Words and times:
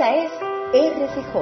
Esta 0.00 0.16
es 0.16 0.32
RCJ, 0.72 1.36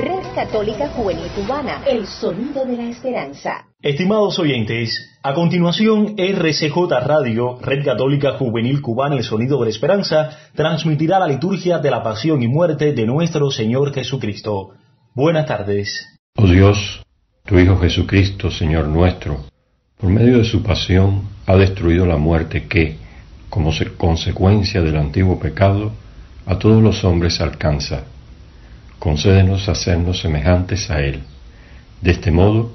Red 0.00 0.34
Católica 0.34 0.88
Juvenil 0.88 1.28
Cubana, 1.28 1.84
el 1.86 2.08
sonido 2.08 2.64
de 2.64 2.76
la 2.76 2.90
esperanza. 2.90 3.66
Estimados 3.80 4.36
oyentes, 4.40 5.20
a 5.22 5.32
continuación 5.32 6.16
RCJ 6.18 6.74
Radio, 7.06 7.60
Red 7.60 7.84
Católica 7.84 8.32
Juvenil 8.32 8.82
Cubana, 8.82 9.14
el 9.14 9.22
sonido 9.22 9.60
de 9.60 9.66
la 9.66 9.70
esperanza, 9.70 10.36
transmitirá 10.56 11.20
la 11.20 11.28
liturgia 11.28 11.78
de 11.78 11.92
la 11.92 12.02
pasión 12.02 12.42
y 12.42 12.48
muerte 12.48 12.94
de 12.94 13.06
nuestro 13.06 13.48
Señor 13.52 13.94
Jesucristo. 13.94 14.70
Buenas 15.14 15.46
tardes. 15.46 16.04
Oh 16.34 16.48
Dios, 16.48 17.04
tu 17.46 17.60
Hijo 17.60 17.78
Jesucristo, 17.78 18.50
Señor 18.50 18.88
nuestro, 18.88 19.44
por 19.98 20.10
medio 20.10 20.38
de 20.38 20.44
su 20.44 20.64
pasión 20.64 21.28
ha 21.46 21.54
destruido 21.54 22.06
la 22.06 22.16
muerte 22.16 22.66
que, 22.66 22.96
como 23.48 23.70
consecuencia 23.96 24.82
del 24.82 24.96
antiguo 24.96 25.38
pecado, 25.38 25.92
a 26.46 26.58
todos 26.58 26.82
los 26.82 27.04
hombres 27.04 27.40
alcanza. 27.40 28.04
Concédenos 28.98 29.68
hacernos 29.68 30.20
semejantes 30.20 30.90
a 30.90 31.00
Él. 31.00 31.22
De 32.00 32.12
este 32.12 32.30
modo, 32.30 32.72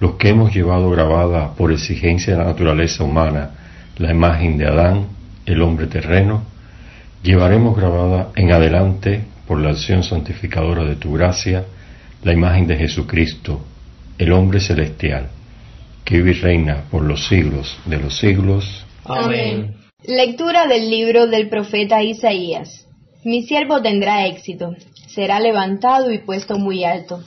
los 0.00 0.14
que 0.14 0.30
hemos 0.30 0.54
llevado 0.54 0.90
grabada 0.90 1.54
por 1.54 1.72
exigencia 1.72 2.32
de 2.32 2.38
la 2.38 2.46
naturaleza 2.46 3.04
humana 3.04 3.50
la 3.98 4.10
imagen 4.10 4.56
de 4.58 4.66
Adán, 4.66 5.06
el 5.46 5.62
hombre 5.62 5.86
terreno, 5.86 6.42
llevaremos 7.22 7.76
grabada 7.76 8.30
en 8.34 8.52
adelante, 8.52 9.24
por 9.46 9.60
la 9.60 9.70
acción 9.70 10.02
santificadora 10.02 10.84
de 10.84 10.96
tu 10.96 11.12
gracia, 11.12 11.64
la 12.22 12.32
imagen 12.32 12.66
de 12.66 12.76
Jesucristo, 12.76 13.60
el 14.18 14.32
hombre 14.32 14.60
celestial, 14.60 15.28
que 16.04 16.16
vive 16.16 16.30
y 16.30 16.34
reina 16.34 16.84
por 16.90 17.02
los 17.02 17.26
siglos 17.28 17.78
de 17.84 17.98
los 17.98 18.18
siglos. 18.18 18.84
Amén. 19.04 19.74
Lectura 20.04 20.66
del 20.66 20.88
libro 20.88 21.26
del 21.26 21.48
profeta 21.48 22.02
Isaías. 22.02 22.88
Mi 23.24 23.44
siervo 23.44 23.80
tendrá 23.80 24.26
éxito, 24.26 24.74
será 25.06 25.38
levantado 25.38 26.10
y 26.10 26.18
puesto 26.18 26.58
muy 26.58 26.82
alto. 26.82 27.22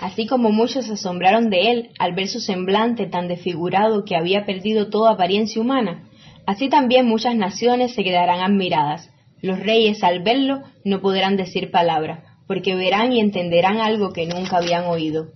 Así 0.00 0.28
como 0.28 0.52
muchos 0.52 0.86
se 0.86 0.92
asombraron 0.92 1.50
de 1.50 1.72
él 1.72 1.90
al 1.98 2.14
ver 2.14 2.28
su 2.28 2.38
semblante 2.38 3.06
tan 3.06 3.26
desfigurado 3.26 4.04
que 4.04 4.14
había 4.14 4.46
perdido 4.46 4.90
toda 4.90 5.10
apariencia 5.10 5.60
humana, 5.60 6.04
así 6.46 6.68
también 6.68 7.06
muchas 7.06 7.34
naciones 7.34 7.94
se 7.94 8.04
quedarán 8.04 8.38
admiradas. 8.38 9.10
Los 9.42 9.58
reyes 9.58 10.04
al 10.04 10.22
verlo 10.22 10.62
no 10.84 11.00
podrán 11.00 11.36
decir 11.36 11.72
palabra, 11.72 12.22
porque 12.46 12.76
verán 12.76 13.12
y 13.12 13.18
entenderán 13.18 13.78
algo 13.78 14.12
que 14.12 14.26
nunca 14.26 14.58
habían 14.58 14.84
oído. 14.84 15.32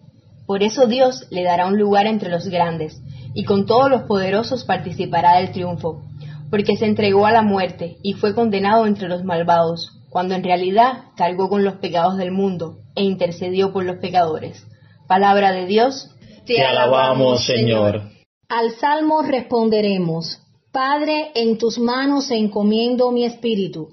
Por 0.46 0.62
eso 0.62 0.86
Dios 0.86 1.27
le 1.30 1.42
dará 1.42 1.67
un 1.67 1.77
lugar 1.77 2.06
entre 2.06 2.30
los 2.30 2.46
grandes, 2.46 3.02
y 3.34 3.42
con 3.42 3.67
todos 3.67 3.91
los 3.91 4.02
poderosos 4.02 4.62
participará 4.62 5.39
del 5.39 5.50
triunfo, 5.50 6.05
porque 6.50 6.77
se 6.77 6.86
entregó 6.86 7.27
a 7.27 7.33
la 7.33 7.42
muerte 7.42 7.96
y 8.00 8.12
fue 8.12 8.33
condenado 8.33 8.86
entre 8.86 9.08
los 9.08 9.24
malvados, 9.24 9.91
cuando 10.15 10.37
en 10.37 10.45
realidad 10.45 11.07
cargó 11.17 11.48
con 11.48 11.65
los 11.65 11.79
pecados 11.79 12.17
del 12.17 12.31
mundo 12.31 12.77
e 12.95 13.03
intercedió 13.03 13.73
por 13.73 13.84
los 13.84 13.97
pecadores. 13.97 14.65
Palabra 15.09 15.51
de 15.51 15.67
Dios. 15.67 16.09
Te 16.47 16.62
alabamos, 16.62 17.45
Señor. 17.45 18.01
Al 18.48 18.70
salmo 18.77 19.23
responderemos, 19.23 20.39
Padre, 20.70 21.33
en 21.35 21.59
tus 21.59 21.81
manos 21.81 22.31
encomiendo 22.31 23.11
mi 23.11 23.25
espíritu. 23.25 23.89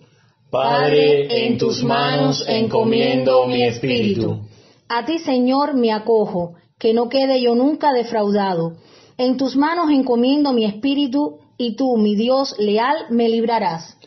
Padre, 0.51 1.47
en 1.47 1.57
tus 1.57 1.83
manos 1.83 2.45
encomiendo 2.47 3.47
mi 3.47 3.63
espíritu. 3.63 4.41
A 4.89 5.03
ti, 5.05 5.17
Señor, 5.17 5.73
me 5.73 5.91
acojo, 5.91 6.53
que 6.77 6.93
no 6.93 7.09
quede 7.09 7.41
yo 7.41 7.55
nunca 7.55 7.93
defraudado. 7.93 8.73
En 9.17 9.37
tus 9.37 9.55
manos 9.55 9.89
encomiendo 9.89 10.53
mi 10.53 10.65
espíritu, 10.65 11.39
y 11.57 11.75
tú, 11.75 11.97
mi 11.97 12.13
Dios 12.15 12.53
leal, 12.59 13.07
me 13.09 13.27
librarás. 13.27 13.97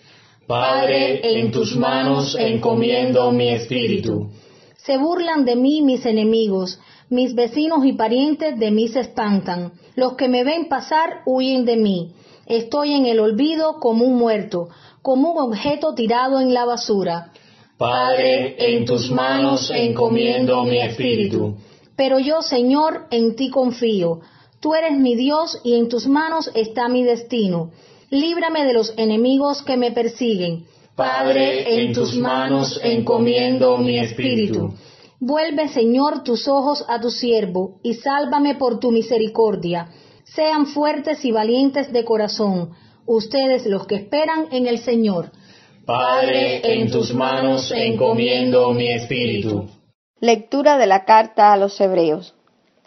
Padre, 0.47 1.41
en 1.41 1.50
tus 1.50 1.75
manos 1.75 2.37
encomiendo 2.39 3.31
mi 3.33 3.48
espíritu. 3.48 4.28
Se 4.77 4.98
burlan 4.98 5.47
de 5.47 5.56
mí 5.56 5.81
mis 5.81 6.05
enemigos, 6.05 6.78
mis 7.09 7.34
vecinos 7.34 7.86
y 7.86 7.95
parientes 7.95 8.59
de 8.59 8.70
mí 8.70 8.89
se 8.89 9.01
espantan. 9.01 9.73
Los 9.96 10.17
que 10.17 10.29
me 10.29 10.45
ven 10.45 10.68
pasar 10.68 11.23
huyen 11.24 11.64
de 11.64 11.77
mí. 11.77 12.13
Estoy 12.46 12.92
en 12.92 13.07
el 13.07 13.20
olvido 13.20 13.80
como 13.80 14.05
un 14.05 14.17
muerto, 14.17 14.68
como 15.01 15.33
un 15.33 15.52
objeto 15.52 15.95
tirado 15.95 16.39
en 16.41 16.52
la 16.52 16.67
basura. 16.67 17.33
Padre, 17.79 18.77
en 18.77 18.85
tus 18.85 19.11
manos 19.11 19.70
encomiendo 19.74 20.63
mi 20.64 20.79
espíritu. 20.79 21.57
Pero 21.97 22.18
yo, 22.18 22.42
Señor, 22.42 23.07
en 23.11 23.35
ti 23.35 23.48
confío. 23.48 24.20
Tú 24.61 24.74
eres 24.74 24.92
mi 24.98 25.14
Dios 25.14 25.58
y 25.64 25.77
en 25.77 25.89
tus 25.89 26.07
manos 26.07 26.51
está 26.55 26.89
mi 26.89 27.02
destino 27.02 27.70
líbrame 28.14 28.64
de 28.64 28.73
los 28.73 28.95
enemigos 28.97 29.63
que 29.63 29.77
me 29.77 29.91
persiguen. 29.91 30.67
Padre, 30.95 31.83
en 31.83 31.92
tus 31.92 32.14
manos 32.17 32.80
encomiendo 32.83 33.77
mi 33.79 33.98
espíritu. 33.98 34.75
Vuelve, 35.19 35.69
Señor, 35.69 36.23
tus 36.23 36.47
ojos 36.47 36.85
a 36.89 37.01
tu 37.01 37.11
siervo, 37.11 37.80
y 37.83 37.95
sálvame 37.95 38.55
por 38.55 38.79
tu 38.79 38.92
misericordia. 38.92 39.89
Sean 40.24 40.67
fuertes 40.67 41.24
y 41.24 41.33
valientes 41.33 41.92
de 41.92 42.05
corazón, 42.05 42.70
ustedes 43.07 43.67
los 43.67 43.86
que 43.86 43.97
esperan 43.97 44.47
en 44.53 44.67
el 44.67 44.79
Señor. 44.79 45.33
Padre, 45.85 46.80
en 46.80 46.91
tus 46.91 47.13
manos 47.13 47.73
encomiendo 47.73 48.73
mi 48.73 48.89
espíritu. 48.89 49.69
Lectura 50.20 50.79
de 50.79 50.86
la 50.86 51.05
carta 51.05 51.53
a 51.53 51.57
los 51.57 51.80
Hebreos. 51.80 52.35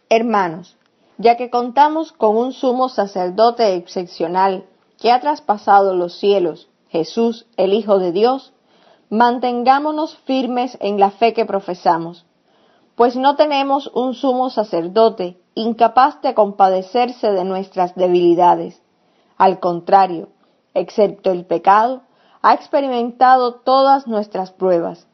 Hermanos, 0.09 0.77
ya 1.17 1.35
que 1.35 1.49
contamos 1.49 2.13
con 2.13 2.37
un 2.37 2.53
sumo 2.53 2.87
sacerdote 2.87 3.75
excepcional, 3.75 4.63
que 4.97 5.11
ha 5.11 5.19
traspasado 5.19 5.95
los 5.95 6.17
cielos, 6.19 6.69
Jesús, 6.89 7.45
el 7.57 7.73
Hijo 7.73 7.99
de 7.99 8.11
Dios, 8.11 8.53
mantengámonos 9.09 10.17
firmes 10.25 10.77
en 10.81 10.99
la 10.99 11.11
fe 11.11 11.33
que 11.33 11.45
profesamos, 11.45 12.25
pues 12.95 13.15
no 13.15 13.35
tenemos 13.35 13.91
un 13.93 14.15
sumo 14.15 14.49
sacerdote 14.49 15.37
incapaz 15.53 16.21
de 16.21 16.33
compadecerse 16.33 17.31
de 17.31 17.43
nuestras 17.43 17.95
debilidades. 17.95 18.81
Al 19.37 19.59
contrario, 19.59 20.29
excepto 20.73 21.31
el 21.31 21.45
pecado, 21.45 22.01
ha 22.41 22.53
experimentado 22.53 23.55
todas 23.55 24.07
nuestras 24.07 24.51
pruebas. 24.51 25.07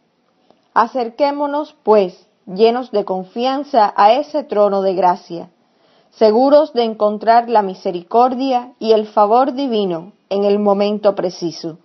Acerquémonos, 0.73 1.75
pues, 1.83 2.27
llenos 2.45 2.91
de 2.91 3.05
confianza 3.05 3.93
a 3.95 4.13
ese 4.13 4.43
trono 4.43 4.81
de 4.81 4.95
gracia 4.95 5.49
seguros 6.17 6.73
de 6.73 6.83
encontrar 6.83 7.49
la 7.49 7.63
misericordia 7.63 8.73
y 8.79 8.91
el 8.91 9.07
favor 9.07 9.53
divino 9.53 10.13
en 10.29 10.43
el 10.43 10.59
momento 10.59 11.15
preciso. 11.15 11.79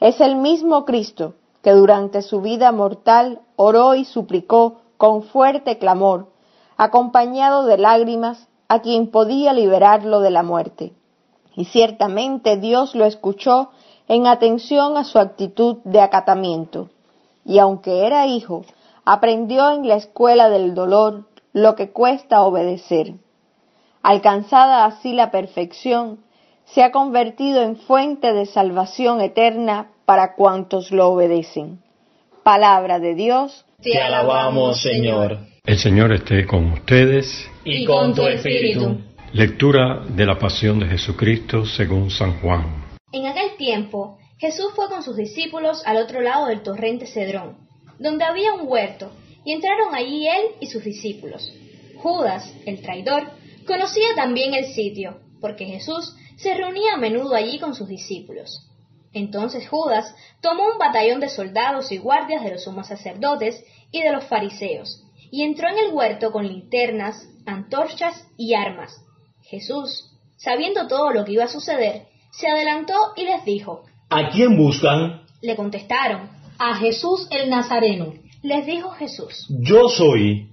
Es 0.00 0.20
el 0.20 0.36
mismo 0.36 0.84
Cristo 0.84 1.34
que 1.62 1.72
durante 1.72 2.22
su 2.22 2.40
vida 2.40 2.72
mortal 2.72 3.40
oró 3.56 3.94
y 3.94 4.04
suplicó 4.04 4.80
con 4.96 5.22
fuerte 5.22 5.78
clamor, 5.78 6.32
acompañado 6.76 7.64
de 7.64 7.78
lágrimas, 7.78 8.48
a 8.66 8.80
quien 8.80 9.10
podía 9.10 9.52
liberarlo 9.52 10.20
de 10.20 10.30
la 10.30 10.42
muerte. 10.42 10.92
Y 11.54 11.66
ciertamente 11.66 12.56
Dios 12.56 12.94
lo 12.94 13.04
escuchó 13.04 13.70
en 14.08 14.26
atención 14.26 14.96
a 14.96 15.04
su 15.04 15.18
actitud 15.18 15.76
de 15.84 16.00
acatamiento. 16.00 16.88
Y 17.44 17.58
aunque 17.58 18.06
era 18.06 18.26
hijo, 18.26 18.64
aprendió 19.04 19.70
en 19.70 19.86
la 19.86 19.96
escuela 19.96 20.48
del 20.48 20.74
dolor 20.74 21.26
lo 21.52 21.76
que 21.76 21.92
cuesta 21.92 22.42
obedecer 22.42 23.14
alcanzada 24.04 24.84
así 24.84 25.14
la 25.14 25.30
perfección, 25.30 26.20
se 26.66 26.82
ha 26.82 26.92
convertido 26.92 27.62
en 27.62 27.76
fuente 27.76 28.32
de 28.32 28.46
salvación 28.46 29.20
eterna 29.20 29.90
para 30.04 30.34
cuantos 30.34 30.92
lo 30.92 31.08
obedecen. 31.08 31.80
Palabra 32.42 33.00
de 33.00 33.14
Dios. 33.14 33.64
Te 33.82 33.98
alabamos, 33.98 34.82
Señor. 34.82 35.38
El 35.64 35.78
Señor 35.78 36.12
esté 36.12 36.46
con 36.46 36.72
ustedes. 36.72 37.50
Y 37.64 37.86
con 37.86 38.14
tu 38.14 38.22
espíritu. 38.22 39.00
Lectura 39.32 40.04
de 40.06 40.26
la 40.26 40.38
pasión 40.38 40.78
de 40.78 40.86
Jesucristo 40.86 41.64
según 41.64 42.10
San 42.10 42.40
Juan. 42.40 42.84
En 43.10 43.26
aquel 43.26 43.56
tiempo, 43.56 44.18
Jesús 44.38 44.72
fue 44.76 44.88
con 44.88 45.02
sus 45.02 45.16
discípulos 45.16 45.82
al 45.86 45.96
otro 45.96 46.20
lado 46.20 46.46
del 46.46 46.62
torrente 46.62 47.06
Cedrón, 47.06 47.56
donde 47.98 48.24
había 48.24 48.52
un 48.52 48.68
huerto, 48.68 49.10
y 49.46 49.52
entraron 49.52 49.94
allí 49.94 50.26
él 50.26 50.56
y 50.60 50.66
sus 50.66 50.84
discípulos. 50.84 51.50
Judas, 51.96 52.54
el 52.66 52.82
traidor, 52.82 53.22
Conocía 53.66 54.14
también 54.14 54.54
el 54.54 54.66
sitio, 54.74 55.20
porque 55.40 55.66
Jesús 55.66 56.14
se 56.36 56.54
reunía 56.54 56.94
a 56.94 56.98
menudo 56.98 57.34
allí 57.34 57.58
con 57.58 57.74
sus 57.74 57.88
discípulos. 57.88 58.68
Entonces 59.12 59.68
Judas 59.68 60.14
tomó 60.40 60.64
un 60.72 60.78
batallón 60.78 61.20
de 61.20 61.28
soldados 61.28 61.92
y 61.92 61.98
guardias 61.98 62.42
de 62.42 62.50
los 62.50 62.64
sumos 62.64 62.88
sacerdotes 62.88 63.64
y 63.92 64.02
de 64.02 64.12
los 64.12 64.24
fariseos, 64.24 65.04
y 65.30 65.44
entró 65.44 65.68
en 65.68 65.78
el 65.78 65.94
huerto 65.94 66.32
con 66.32 66.46
linternas, 66.46 67.28
antorchas 67.46 68.26
y 68.36 68.54
armas. 68.54 68.92
Jesús, 69.42 70.10
sabiendo 70.36 70.88
todo 70.88 71.12
lo 71.12 71.24
que 71.24 71.32
iba 71.32 71.44
a 71.44 71.48
suceder, 71.48 72.06
se 72.32 72.48
adelantó 72.48 72.94
y 73.16 73.24
les 73.24 73.44
dijo, 73.44 73.84
¿A 74.10 74.30
quién 74.30 74.56
buscan? 74.56 75.24
Le 75.40 75.54
contestaron, 75.54 76.30
A 76.58 76.76
Jesús 76.76 77.28
el 77.30 77.50
Nazareno. 77.50 78.14
Les 78.42 78.66
dijo 78.66 78.90
Jesús, 78.90 79.46
Yo 79.48 79.88
soy. 79.88 80.48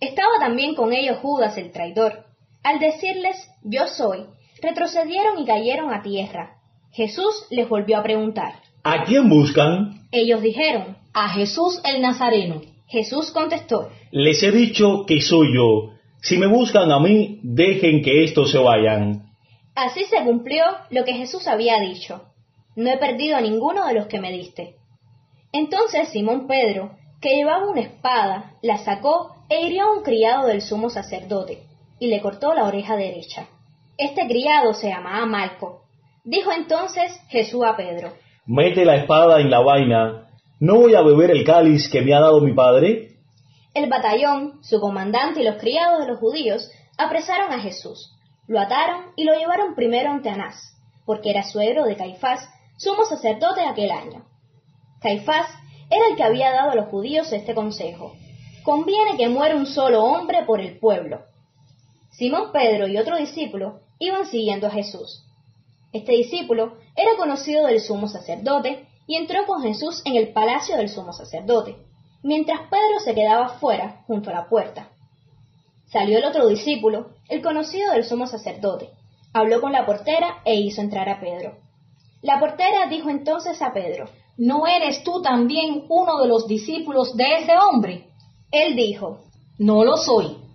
Estaba 0.00 0.38
también 0.38 0.74
con 0.74 0.92
ellos 0.92 1.18
Judas 1.18 1.56
el 1.58 1.72
traidor. 1.72 2.27
Al 2.62 2.78
decirles 2.80 3.36
yo 3.62 3.86
soy, 3.86 4.26
retrocedieron 4.62 5.38
y 5.38 5.44
cayeron 5.46 5.92
a 5.92 6.02
tierra. 6.02 6.56
Jesús 6.92 7.46
les 7.50 7.68
volvió 7.68 7.98
a 7.98 8.02
preguntar, 8.02 8.54
¿A 8.84 9.04
quién 9.04 9.28
buscan? 9.28 10.06
Ellos 10.12 10.40
dijeron, 10.40 10.96
A 11.12 11.28
Jesús 11.30 11.80
el 11.84 12.00
Nazareno. 12.00 12.60
Jesús 12.86 13.30
contestó, 13.32 13.90
Les 14.10 14.42
he 14.42 14.50
dicho 14.50 15.04
que 15.06 15.20
soy 15.20 15.54
yo. 15.54 15.92
Si 16.22 16.38
me 16.38 16.46
buscan 16.46 16.90
a 16.90 16.98
mí, 16.98 17.40
dejen 17.42 18.02
que 18.02 18.24
estos 18.24 18.50
se 18.50 18.58
vayan. 18.58 19.26
así 19.74 20.04
se 20.04 20.22
cumplió 20.24 20.64
lo 20.90 21.04
que 21.04 21.12
Jesús 21.14 21.46
había 21.46 21.78
dicho. 21.80 22.22
No 22.76 22.90
he 22.90 22.96
perdido 22.98 23.36
a 23.36 23.40
ninguno 23.40 23.86
de 23.86 23.94
los 23.94 24.06
que 24.06 24.20
me 24.20 24.32
diste. 24.32 24.74
Entonces 25.52 26.08
Simón 26.10 26.46
Pedro, 26.46 26.92
que 27.20 27.36
llevaba 27.36 27.68
una 27.68 27.80
espada, 27.82 28.52
la 28.62 28.78
sacó 28.78 29.34
e 29.48 29.62
hirió 29.66 29.84
a 29.84 29.92
un 29.98 30.02
criado 30.02 30.46
del 30.46 30.62
sumo 30.62 30.88
sacerdote, 30.90 31.62
y 31.98 32.08
le 32.08 32.20
cortó 32.20 32.54
la 32.54 32.64
oreja 32.64 32.96
derecha. 32.96 33.48
Este 33.96 34.26
criado 34.26 34.74
se 34.74 34.88
llamaba 34.88 35.26
Malco. 35.26 35.82
Dijo 36.24 36.52
entonces 36.52 37.20
Jesús 37.28 37.64
a 37.64 37.76
Pedro, 37.76 38.12
Mete 38.46 38.84
la 38.84 38.96
espada 38.96 39.40
en 39.40 39.50
la 39.50 39.60
vaina. 39.60 40.28
¿No 40.60 40.76
voy 40.76 40.94
a 40.94 41.02
beber 41.02 41.30
el 41.30 41.44
cáliz 41.44 41.88
que 41.90 42.00
me 42.00 42.14
ha 42.14 42.20
dado 42.20 42.40
mi 42.40 42.54
padre? 42.54 43.16
El 43.74 43.88
batallón, 43.88 44.62
su 44.62 44.80
comandante 44.80 45.42
y 45.42 45.44
los 45.44 45.56
criados 45.56 46.00
de 46.00 46.08
los 46.08 46.18
judíos 46.18 46.70
apresaron 46.96 47.52
a 47.52 47.60
Jesús, 47.60 48.16
lo 48.46 48.58
ataron 48.58 49.12
y 49.16 49.24
lo 49.24 49.34
llevaron 49.34 49.74
primero 49.74 50.10
ante 50.10 50.30
Anás, 50.30 50.56
porque 51.04 51.30
era 51.30 51.42
suegro 51.42 51.84
de 51.84 51.96
Caifás, 51.96 52.48
sumo 52.78 53.04
sacerdote 53.04 53.60
de 53.60 53.66
aquel 53.66 53.90
año. 53.90 54.24
Caifás 55.00 55.46
era 55.90 56.08
el 56.08 56.16
que 56.16 56.24
había 56.24 56.50
dado 56.50 56.70
a 56.70 56.74
los 56.74 56.88
judíos 56.88 57.32
este 57.32 57.54
consejo. 57.54 58.14
Conviene 58.64 59.16
que 59.16 59.28
muera 59.28 59.56
un 59.56 59.66
solo 59.66 60.02
hombre 60.04 60.44
por 60.44 60.60
el 60.60 60.78
pueblo. 60.78 61.20
Simón 62.18 62.50
Pedro 62.50 62.88
y 62.88 62.98
otro 62.98 63.16
discípulo 63.16 63.78
iban 64.00 64.26
siguiendo 64.26 64.66
a 64.66 64.70
Jesús. 64.70 65.22
Este 65.92 66.10
discípulo 66.10 66.76
era 66.96 67.16
conocido 67.16 67.64
del 67.68 67.80
sumo 67.80 68.08
sacerdote 68.08 68.88
y 69.06 69.14
entró 69.14 69.46
con 69.46 69.62
Jesús 69.62 70.02
en 70.04 70.16
el 70.16 70.32
palacio 70.32 70.76
del 70.76 70.88
sumo 70.88 71.12
sacerdote, 71.12 71.76
mientras 72.24 72.62
Pedro 72.62 72.98
se 73.04 73.14
quedaba 73.14 73.60
fuera, 73.60 74.02
junto 74.08 74.30
a 74.30 74.32
la 74.32 74.48
puerta. 74.48 74.88
Salió 75.92 76.18
el 76.18 76.24
otro 76.24 76.48
discípulo, 76.48 77.10
el 77.28 77.40
conocido 77.40 77.92
del 77.92 78.04
sumo 78.04 78.26
sacerdote, 78.26 78.90
habló 79.32 79.60
con 79.60 79.70
la 79.70 79.86
portera 79.86 80.42
e 80.44 80.56
hizo 80.56 80.80
entrar 80.80 81.08
a 81.08 81.20
Pedro. 81.20 81.58
La 82.20 82.40
portera 82.40 82.88
dijo 82.88 83.10
entonces 83.10 83.62
a 83.62 83.72
Pedro, 83.72 84.06
¿No 84.36 84.66
eres 84.66 85.04
tú 85.04 85.22
también 85.22 85.84
uno 85.88 86.18
de 86.18 86.26
los 86.26 86.48
discípulos 86.48 87.16
de 87.16 87.36
ese 87.36 87.52
hombre? 87.56 88.08
él 88.50 88.74
dijo, 88.74 89.20
No 89.56 89.84
lo 89.84 89.96
soy. 89.96 90.47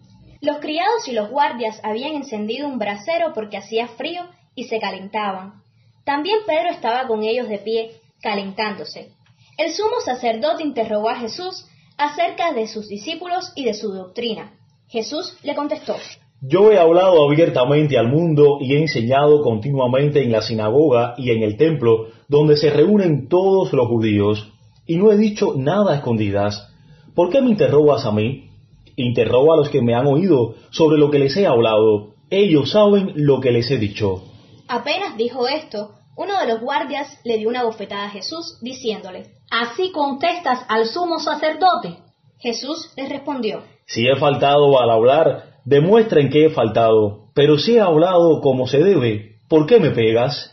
Los 0.44 0.58
criados 0.58 1.08
y 1.08 1.14
los 1.14 1.30
guardias 1.30 1.80
habían 1.84 2.16
encendido 2.16 2.68
un 2.68 2.78
brasero 2.78 3.32
porque 3.34 3.56
hacía 3.56 3.88
frío 3.88 4.24
y 4.56 4.66
se 4.66 4.78
calentaban. 4.78 5.64
También 6.04 6.40
Pedro 6.46 6.70
estaba 6.70 7.08
con 7.08 7.24
ellos 7.24 7.48
de 7.48 7.60
pie, 7.60 7.92
calentándose. 8.22 9.12
El 9.58 9.72
sumo 9.72 10.02
sacerdote 10.04 10.64
interrogó 10.64 11.10
a 11.10 11.16
Jesús 11.16 11.66
acerca 11.98 12.52
de 12.52 12.68
sus 12.68 12.90
discípulos 12.90 13.54
y 13.56 13.64
de 13.64 13.74
su 13.74 13.94
doctrina. 13.94 14.52
Jesús 14.90 15.38
le 15.44 15.56
contestó, 15.56 15.96
Yo 16.42 16.74
he 16.74 16.78
hablado 16.78 17.26
abiertamente 17.26 17.98
al 17.98 18.10
mundo 18.10 18.58
y 18.60 18.74
he 18.74 18.82
enseñado 18.82 19.44
continuamente 19.44 20.24
en 20.24 20.34
la 20.34 20.42
sinagoga 20.42 21.14
y 21.18 21.32
en 21.32 21.42
el 21.42 21.56
templo 21.56 22.08
donde 22.28 22.58
se 22.58 22.70
reúnen 22.70 23.30
todos 23.30 23.72
los 23.72 23.88
judíos, 23.88 24.52
y 24.86 24.98
no 24.98 25.10
he 25.10 25.16
dicho 25.16 25.54
nada 25.56 25.94
a 25.94 25.96
escondidas. 25.96 26.70
¿Por 27.16 27.30
qué 27.30 27.42
me 27.42 27.50
interrogas 27.50 28.06
a 28.06 28.12
mí? 28.12 28.50
Interrogo 28.96 29.54
a 29.54 29.58
los 29.58 29.70
que 29.70 29.82
me 29.82 29.96
han 29.96 30.08
oído 30.08 30.56
sobre 30.72 30.98
lo 30.98 31.10
que 31.10 31.20
les 31.20 31.36
he 31.38 31.48
hablado. 31.48 32.14
Ellos 32.30 32.72
saben 32.72 33.14
lo 33.16 33.40
que 33.40 33.52
les 33.52 33.70
he 33.72 33.78
dicho. 33.78 34.24
Apenas 34.68 35.18
dijo 35.18 35.48
esto, 35.48 35.92
uno 36.16 36.40
de 36.40 36.48
los 36.48 36.62
guardias 36.62 37.20
le 37.24 37.38
dio 37.38 37.50
una 37.50 37.64
bofetada 37.64 38.06
a 38.06 38.10
Jesús, 38.10 38.60
diciéndole, 38.62 39.32
¿Así 39.50 39.92
contestas 39.92 40.66
al 40.68 40.86
sumo 40.86 41.20
sacerdote? 41.20 41.98
Jesús 42.40 42.92
les 42.98 43.10
respondió, 43.10 43.64
Si 43.86 44.08
he 44.08 44.16
faltado 44.16 44.80
al 44.80 44.90
hablar, 44.90 45.60
demuestren 45.66 46.30
que 46.30 46.46
he 46.46 46.50
faltado. 46.50 47.30
Pero 47.34 47.58
si 47.58 47.76
he 47.76 47.82
hablado 47.82 48.42
como 48.42 48.68
se 48.68 48.80
debe, 48.80 49.38
¿por 49.50 49.66
qué 49.66 49.80
me 49.80 49.92
pegas? 49.92 50.52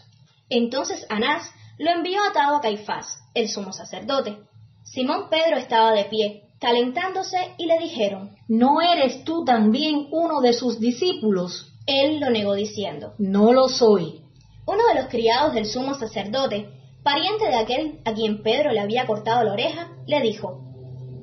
Entonces 0.49 1.07
Anás 1.11 1.51
lo 1.79 1.91
envió 1.91 2.21
atado 2.23 2.57
a 2.57 2.61
Caifás, 2.61 3.19
el 3.35 3.49
sumo 3.49 3.73
sacerdote. 3.73 4.39
Simón 4.85 5.29
Pedro 5.31 5.57
estaba 5.57 5.93
de 5.93 6.05
pie, 6.05 6.43
calentándose, 6.61 7.55
y 7.59 7.67
le 7.67 7.79
dijeron, 7.79 8.37
¿No 8.49 8.81
eres 8.81 9.25
tú 9.25 9.45
también 9.45 10.09
uno 10.13 10.41
de 10.41 10.53
sus 10.53 10.79
discípulos? 10.79 11.71
él 11.91 12.21
lo 12.21 12.31
negó 12.31 12.55
diciendo, 12.55 13.15
No 13.19 13.53
lo 13.53 13.69
soy. 13.69 14.23
Uno 14.67 14.87
de 14.89 15.01
los 15.01 15.09
criados 15.11 15.55
del 15.55 15.67
sumo 15.67 15.95
sacerdote, 15.95 16.69
pariente 17.03 17.47
de 17.47 17.57
aquel 17.57 18.01
a 18.05 18.13
quien 18.13 18.43
Pedro 18.43 18.73
le 18.73 18.81
había 18.81 19.07
cortado 19.07 19.43
la 19.43 19.53
oreja, 19.53 19.89
le 20.07 20.21
dijo, 20.21 20.61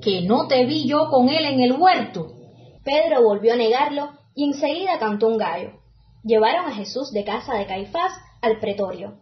Que 0.01 0.21
no 0.21 0.47
te 0.47 0.65
vi 0.65 0.87
yo 0.87 1.09
con 1.09 1.29
él 1.29 1.45
en 1.45 1.61
el 1.61 1.73
huerto. 1.73 2.33
Pedro 2.83 3.23
volvió 3.23 3.53
a 3.53 3.57
negarlo 3.57 4.11
y 4.35 4.45
enseguida 4.45 4.99
cantó 4.99 5.27
un 5.27 5.37
gallo. 5.37 5.71
Llevaron 6.23 6.65
a 6.65 6.75
Jesús 6.75 7.11
de 7.11 7.23
casa 7.23 7.55
de 7.55 7.65
Caifás 7.65 8.11
al 8.41 8.59
pretorio. 8.59 9.19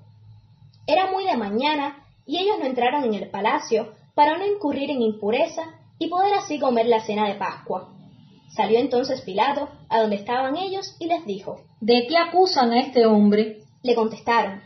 Era 0.87 1.11
muy 1.11 1.25
de 1.25 1.37
mañana 1.37 2.05
y 2.25 2.39
ellos 2.39 2.57
no 2.59 2.65
entraron 2.65 3.03
en 3.03 3.13
el 3.13 3.29
palacio 3.29 3.93
para 4.15 4.37
no 4.37 4.45
incurrir 4.45 4.89
en 4.89 5.01
impureza 5.01 5.63
y 5.99 6.07
poder 6.07 6.33
así 6.33 6.59
comer 6.59 6.87
la 6.87 7.01
cena 7.01 7.27
de 7.27 7.35
Pascua. 7.35 7.93
Salió 8.55 8.79
entonces 8.79 9.21
Pilato 9.21 9.69
a 9.89 10.01
donde 10.01 10.15
estaban 10.15 10.55
ellos 10.57 10.95
y 10.99 11.07
les 11.07 11.25
dijo. 11.25 11.61
¿De 11.81 12.05
qué 12.07 12.17
acusan 12.17 12.71
a 12.71 12.79
este 12.79 13.05
hombre? 13.05 13.59
Le 13.83 13.95
contestaron. 13.95 14.61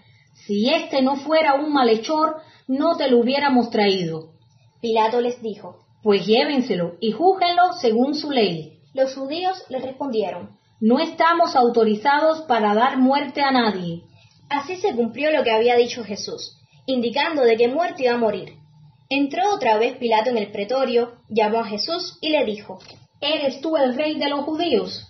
Si 0.46 0.70
este 0.70 1.02
no 1.02 1.16
fuera 1.16 1.56
un 1.56 1.74
malhechor, 1.74 2.38
no 2.68 2.98
te 2.98 3.10
lo 3.10 3.20
hubiéramos 3.20 3.70
traído. 3.72 4.34
Pilato 4.82 5.22
les 5.22 5.42
dijo. 5.42 5.80
Pues 6.04 6.26
llévenselo 6.26 6.96
y 7.02 7.12
júzguenlo 7.12 7.74
según 7.82 8.16
su 8.16 8.32
ley. 8.32 8.80
Los 8.94 9.16
judíos 9.16 9.66
le 9.70 9.80
respondieron. 9.80 10.58
No 10.80 11.00
estamos 11.00 11.56
autorizados 11.56 12.42
para 12.44 12.74
dar 12.74 12.98
muerte 12.98 13.42
a 13.42 13.52
nadie. 13.52 14.04
Así 14.50 14.78
se 14.78 14.96
cumplió 14.96 15.30
lo 15.32 15.44
que 15.44 15.52
había 15.52 15.76
dicho 15.76 16.04
Jesús, 16.04 16.58
indicando 16.86 17.44
de 17.44 17.58
qué 17.58 17.68
muerte 17.68 18.04
iba 18.04 18.14
a 18.14 18.18
morir. 18.18 18.59
Entró 19.12 19.42
otra 19.56 19.80
vez 19.80 19.98
Pilato 19.98 20.30
en 20.30 20.38
el 20.38 20.52
pretorio, 20.52 21.14
llamó 21.30 21.62
a 21.62 21.66
Jesús 21.66 22.20
y 22.22 22.30
le 22.30 22.46
dijo, 22.46 22.78
¿Eres 23.20 23.60
tú 23.60 23.76
el 23.76 23.96
rey 23.96 24.20
de 24.20 24.30
los 24.30 24.42
judíos? 24.42 25.04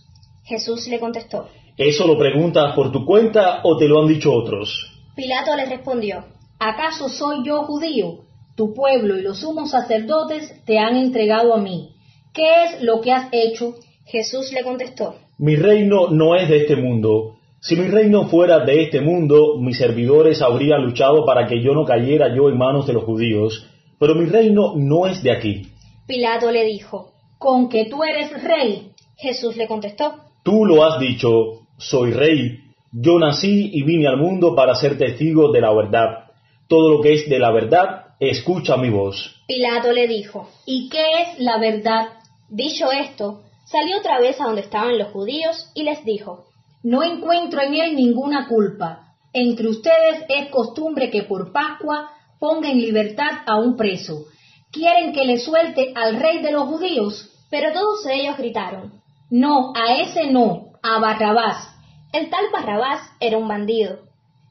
Jesús 0.45 0.87
le 0.87 1.01
contestó. 1.01 1.49
¿Eso 1.75 2.07
lo 2.07 2.17
preguntas 2.17 2.73
por 2.75 2.93
tu 2.93 3.05
cuenta 3.05 3.59
o 3.65 3.75
te 3.75 3.89
lo 3.89 4.01
han 4.01 4.07
dicho 4.07 4.31
otros? 4.31 4.89
Pilato 5.17 5.53
le 5.57 5.65
respondió, 5.65 6.23
¿Acaso 6.59 7.09
soy 7.09 7.45
yo 7.45 7.63
judío? 7.63 8.19
Tu 8.55 8.73
pueblo 8.73 9.17
y 9.17 9.21
los 9.21 9.41
sumos 9.41 9.71
sacerdotes 9.71 10.63
te 10.63 10.79
han 10.79 10.95
entregado 10.95 11.53
a 11.53 11.59
mí. 11.59 11.89
¿Qué 12.33 12.63
es 12.67 12.81
lo 12.81 13.01
que 13.01 13.11
has 13.11 13.27
hecho? 13.33 13.75
Jesús 14.05 14.53
le 14.53 14.63
contestó, 14.63 15.15
Mi 15.37 15.57
reino 15.57 16.07
no 16.09 16.37
es 16.37 16.47
de 16.47 16.61
este 16.61 16.77
mundo. 16.77 17.35
Si 17.59 17.75
mi 17.75 17.89
reino 17.89 18.29
fuera 18.29 18.63
de 18.63 18.81
este 18.83 19.01
mundo, 19.01 19.57
mis 19.59 19.77
servidores 19.77 20.41
habrían 20.41 20.85
luchado 20.85 21.25
para 21.25 21.47
que 21.47 21.61
yo 21.61 21.73
no 21.73 21.83
cayera 21.83 22.33
yo 22.33 22.47
en 22.47 22.57
manos 22.57 22.87
de 22.87 22.93
los 22.93 23.03
judíos, 23.03 23.69
pero 23.99 24.15
mi 24.15 24.25
reino 24.25 24.73
no 24.75 25.05
es 25.05 25.21
de 25.21 25.31
aquí. 25.31 25.67
Pilato 26.07 26.51
le 26.51 26.63
dijo, 26.63 27.11
¿Con 27.37 27.69
que 27.69 27.85
tú 27.85 28.03
eres 28.03 28.31
rey? 28.43 28.91
Jesús 29.17 29.55
le 29.57 29.67
contestó, 29.67 30.15
Tú 30.43 30.65
lo 30.65 30.83
has 30.83 30.99
dicho, 30.99 31.67
soy 31.77 32.11
rey. 32.11 32.59
Yo 32.91 33.19
nací 33.19 33.69
y 33.73 33.83
vine 33.83 34.07
al 34.07 34.17
mundo 34.17 34.55
para 34.55 34.73
ser 34.75 34.97
testigo 34.97 35.51
de 35.51 35.61
la 35.61 35.73
verdad. 35.73 36.31
Todo 36.67 36.89
lo 36.89 37.01
que 37.01 37.13
es 37.13 37.29
de 37.29 37.37
la 37.37 37.51
verdad, 37.51 38.15
escucha 38.19 38.77
mi 38.77 38.89
voz. 38.89 39.43
Pilato 39.47 39.91
le 39.91 40.07
dijo, 40.07 40.49
¿Y 40.65 40.89
qué 40.89 41.03
es 41.21 41.39
la 41.39 41.59
verdad? 41.59 42.09
Dicho 42.49 42.91
esto, 42.91 43.41
salió 43.65 43.99
otra 43.99 44.19
vez 44.19 44.39
a 44.41 44.45
donde 44.45 44.61
estaban 44.61 44.97
los 44.97 45.09
judíos 45.09 45.69
y 45.75 45.83
les 45.83 46.03
dijo, 46.03 46.45
No 46.83 47.03
encuentro 47.03 47.61
en 47.61 47.75
él 47.75 47.95
ninguna 47.95 48.47
culpa. 48.47 49.13
Entre 49.33 49.67
ustedes 49.67 50.25
es 50.27 50.49
costumbre 50.49 51.11
que 51.11 51.23
por 51.23 51.51
Pascua 51.51 52.09
ponga 52.39 52.69
en 52.69 52.79
libertad 52.79 53.43
a 53.45 53.57
un 53.57 53.75
preso. 53.75 54.25
¿Quieren 54.71 55.13
que 55.13 55.25
le 55.25 55.39
suelte 55.39 55.93
al 55.95 56.19
rey 56.19 56.41
de 56.41 56.51
los 56.51 56.67
judíos? 56.67 57.29
pero 57.49 57.73
todos 57.73 58.05
ellos 58.07 58.37
gritaron. 58.37 59.01
No, 59.29 59.73
a 59.75 59.95
ese 59.95 60.27
no, 60.27 60.73
a 60.81 60.99
Barrabás. 60.99 61.75
El 62.13 62.29
tal 62.29 62.45
Barrabás 62.51 63.01
era 63.19 63.37
un 63.37 63.47
bandido. 63.47 63.99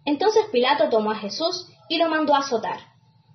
Entonces 0.04 0.44
Pilato 0.52 0.88
tomó 0.88 1.12
a 1.12 1.16
Jesús 1.18 1.68
y 1.88 1.98
lo 1.98 2.08
mandó 2.08 2.34
a 2.34 2.40
azotar. 2.40 2.78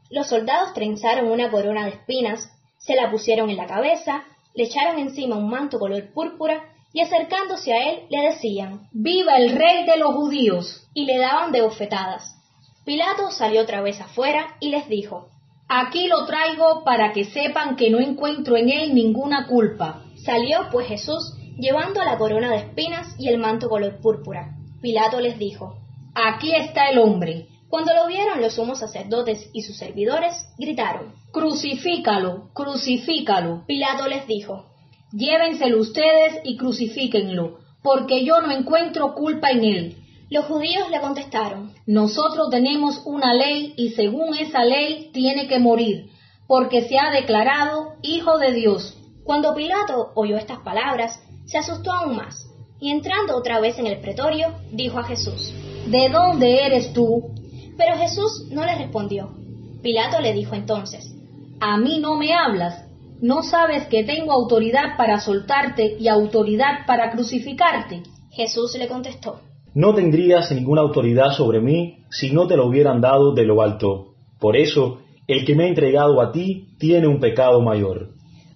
Los 0.09 0.27
soldados 0.27 0.73
trenzaron 0.73 1.31
una 1.31 1.49
corona 1.49 1.85
de 1.85 1.91
espinas, 1.91 2.49
se 2.77 2.95
la 2.95 3.09
pusieron 3.09 3.49
en 3.49 3.57
la 3.57 3.65
cabeza, 3.65 4.23
le 4.53 4.65
echaron 4.65 4.99
encima 4.99 5.35
un 5.35 5.49
manto 5.49 5.79
color 5.79 6.13
púrpura 6.13 6.63
y 6.93 7.01
acercándose 7.01 7.73
a 7.73 7.89
él 7.89 8.03
le 8.09 8.21
decían, 8.29 8.87
¡Viva 8.91 9.37
el 9.37 9.57
rey 9.57 9.85
de 9.85 9.97
los 9.97 10.13
judíos! 10.13 10.87
y 10.93 11.05
le 11.05 11.17
daban 11.17 11.51
de 11.51 11.61
bofetadas. 11.61 12.35
Pilato 12.85 13.31
salió 13.31 13.61
otra 13.61 13.81
vez 13.81 13.99
afuera 14.01 14.57
y 14.59 14.69
les 14.69 14.89
dijo, 14.89 15.29
Aquí 15.69 16.07
lo 16.07 16.25
traigo 16.25 16.83
para 16.83 17.13
que 17.13 17.25
sepan 17.25 17.75
que 17.75 17.89
no 17.89 17.99
encuentro 17.99 18.57
en 18.57 18.69
él 18.69 18.93
ninguna 18.93 19.47
culpa. 19.47 20.03
Salió 20.15 20.67
pues 20.71 20.87
Jesús 20.87 21.33
llevando 21.57 22.03
la 22.03 22.17
corona 22.17 22.51
de 22.51 22.57
espinas 22.57 23.15
y 23.17 23.29
el 23.29 23.37
manto 23.37 23.69
color 23.69 24.01
púrpura. 24.01 24.55
Pilato 24.81 25.19
les 25.19 25.39
dijo, 25.39 25.77
Aquí 26.13 26.53
está 26.53 26.89
el 26.89 26.99
hombre. 26.99 27.47
Cuando 27.69 27.93
lo 27.93 28.05
vieron 28.07 28.41
los 28.41 28.53
sumos 28.53 28.79
sacerdotes 28.79 29.49
y 29.53 29.61
sus 29.61 29.77
servidores, 29.77 30.35
gritaron, 30.59 31.13
Crucifícalo, 31.31 32.49
crucifícalo. 32.53 33.63
Pilato 33.65 34.07
les 34.07 34.27
dijo, 34.27 34.65
Llévenselo 35.11 35.79
ustedes 35.79 36.41
y 36.43 36.57
crucifíquenlo, 36.57 37.59
porque 37.81 38.25
yo 38.25 38.41
no 38.41 38.51
encuentro 38.51 39.15
culpa 39.15 39.49
en 39.51 39.63
él. 39.63 39.97
Los 40.33 40.45
judíos 40.45 40.89
le 40.89 40.99
contestaron, 40.99 41.75
Nosotros 41.85 42.49
tenemos 42.49 43.03
una 43.05 43.35
ley 43.35 43.75
y 43.77 43.89
según 43.89 44.35
esa 44.35 44.65
ley 44.65 45.11
tiene 45.13 45.47
que 45.47 45.59
morir, 45.59 46.09
porque 46.47 46.87
se 46.87 46.97
ha 46.97 47.11
declarado 47.11 47.97
Hijo 48.01 48.39
de 48.39 48.51
Dios. 48.51 48.97
Cuando 49.23 49.53
Pilato 49.53 50.11
oyó 50.15 50.37
estas 50.37 50.57
palabras, 50.61 51.21
se 51.45 51.59
asustó 51.59 51.91
aún 51.91 52.15
más, 52.15 52.49
y 52.79 52.89
entrando 52.89 53.37
otra 53.37 53.59
vez 53.59 53.77
en 53.77 53.85
el 53.85 53.99
pretorio, 53.99 54.55
dijo 54.71 54.97
a 54.97 55.03
Jesús, 55.03 55.53
¿De 55.85 56.09
dónde 56.09 56.65
eres 56.65 56.93
tú? 56.93 57.35
Pero 57.77 57.95
Jesús 57.97 58.47
no 58.49 58.65
le 58.65 58.73
respondió. 58.73 59.35
Pilato 59.83 60.19
le 60.19 60.33
dijo 60.33 60.55
entonces, 60.55 61.13
A 61.59 61.77
mí 61.77 61.99
no 61.99 62.15
me 62.15 62.33
hablas. 62.33 62.85
¿No 63.21 63.43
sabes 63.43 63.85
que 63.85 64.03
tengo 64.03 64.31
autoridad 64.31 64.97
para 64.97 65.19
soltarte 65.19 65.95
y 65.99 66.07
autoridad 66.07 66.87
para 66.87 67.11
crucificarte? 67.11 68.01
Jesús 68.31 68.75
le 68.79 68.87
contestó, 68.87 69.39
No 69.75 69.95
tendrías 69.95 70.51
ninguna 70.51 70.81
autoridad 70.81 71.31
sobre 71.31 71.59
mí 71.59 72.05
si 72.11 72.31
no 72.31 72.47
te 72.47 72.55
lo 72.55 72.67
hubieran 72.67 73.01
dado 73.01 73.33
de 73.33 73.43
lo 73.43 73.61
alto. 73.61 74.13
Por 74.39 74.55
eso, 74.55 75.01
el 75.27 75.45
que 75.45 75.55
me 75.55 75.63
ha 75.63 75.67
entregado 75.67 76.21
a 76.21 76.31
ti 76.31 76.75
tiene 76.77 77.07
un 77.07 77.19
pecado 77.19 77.61
mayor. 77.61 78.09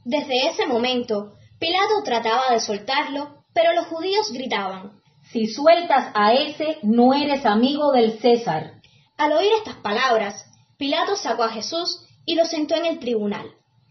Desde 0.06 0.48
ese 0.48 0.68
momento, 0.68 1.34
Pilato 1.60 2.04
trataba 2.04 2.52
de 2.52 2.60
soltarlo, 2.60 3.44
pero 3.54 3.74
los 3.74 3.88
judíos 3.88 4.32
gritaban, 4.32 5.02
Si 5.32 5.48
sueltas 5.48 6.12
a 6.14 6.34
ese, 6.34 6.78
no 6.84 7.14
eres 7.14 7.46
amigo 7.46 7.92
del 7.92 8.20
César. 8.20 8.74
Al 9.18 9.34
oír 9.34 9.52
estas 9.58 9.76
palabras, 9.78 10.46
Pilato 10.78 11.16
sacó 11.16 11.44
a 11.44 11.50
Jesús 11.50 12.06
y 12.26 12.36
lo 12.36 12.46
sentó 12.46 12.76
en 12.76 12.86
el 12.86 13.00
tribunal, 13.00 13.48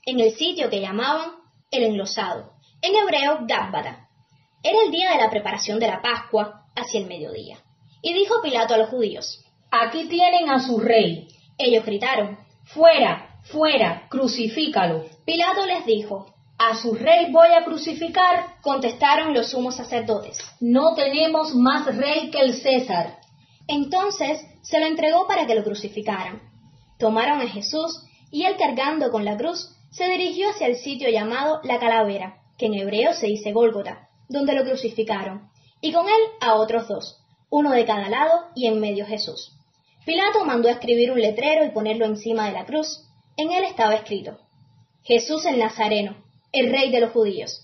en 0.06 0.21
el 0.21 0.30
sitio 0.33 0.71
que 0.71 0.80
llamaban 0.80 1.33
el 1.73 1.83
enlosado, 1.83 2.52
en 2.80 2.95
hebreo 2.95 3.40
Gábbata. 3.49 4.09
Era 4.62 4.78
el 4.85 4.92
día 4.92 5.11
de 5.11 5.18
la 5.18 5.28
preparación 5.28 5.80
de 5.80 5.88
la 5.88 6.00
Pascua, 6.00 6.65
hacia 6.76 7.00
el 7.00 7.06
mediodía. 7.06 7.59
Y 8.02 8.12
dijo 8.12 8.40
Pilato 8.42 8.75
a 8.75 8.78
los 8.78 8.90
judíos, 8.90 9.42
Aquí 9.71 10.04
tienen 10.04 10.49
a 10.49 10.61
su 10.61 10.78
rey. 10.78 11.28
Ellos 11.59 11.85
gritaron, 11.85 12.38
Fuera, 12.64 13.40
fuera, 13.45 14.06
crucifícalo. 14.09 15.04
Pilato 15.25 15.66
les 15.66 15.85
dijo, 15.87 16.35
A 16.59 16.76
su 16.76 16.95
rey 16.95 17.33
voy 17.33 17.49
a 17.49 17.64
crucificar. 17.64 18.56
contestaron 18.62 19.35
los 19.35 19.50
sumos 19.50 19.76
sacerdotes. 19.76 20.38
No 20.61 20.95
tenemos 20.95 21.54
más 21.54 21.87
rey 21.97 22.30
que 22.30 22.40
el 22.40 22.54
César. 22.54 23.18
Entonces 23.66 24.40
se 24.62 24.78
lo 24.78 24.87
entregó 24.87 25.26
para 25.26 25.47
que 25.47 25.54
lo 25.54 25.64
crucificaran. 25.64 26.42
Tomaron 26.99 27.40
a 27.40 27.49
Jesús 27.49 28.04
y 28.30 28.45
él 28.45 28.56
cargando 28.56 29.11
con 29.11 29.25
la 29.25 29.37
cruz 29.37 29.76
se 29.90 30.09
dirigió 30.09 30.50
hacia 30.50 30.66
el 30.66 30.76
sitio 30.76 31.09
llamado 31.09 31.61
la 31.64 31.78
calavera, 31.78 32.42
que 32.59 32.66
en 32.66 32.75
hebreo 32.75 33.12
se 33.14 33.26
dice 33.26 33.52
Gólgota, 33.52 34.09
donde 34.28 34.54
lo 34.54 34.64
crucificaron, 34.64 35.49
y 35.80 35.92
con 35.92 36.06
él 36.06 36.21
a 36.40 36.54
otros 36.54 36.88
dos, 36.88 37.18
uno 37.50 37.73
de 37.73 37.85
cada 37.85 38.09
lado 38.09 38.49
y 38.54 38.66
en 38.66 38.80
medio 38.80 39.06
Jesús. 39.06 39.52
Pilato 40.04 40.45
mandó 40.45 40.68
escribir 40.68 41.11
un 41.11 41.21
letrero 41.21 41.64
y 41.64 41.71
ponerlo 41.71 42.06
encima 42.06 42.47
de 42.47 42.52
la 42.52 42.64
cruz. 42.64 43.02
En 43.37 43.50
él 43.50 43.64
estaba 43.64 43.95
escrito, 43.95 44.38
Jesús 45.02 45.45
el 45.47 45.59
Nazareno, 45.59 46.16
el 46.52 46.71
rey 46.71 46.90
de 46.90 47.00
los 47.00 47.12
judíos. 47.12 47.62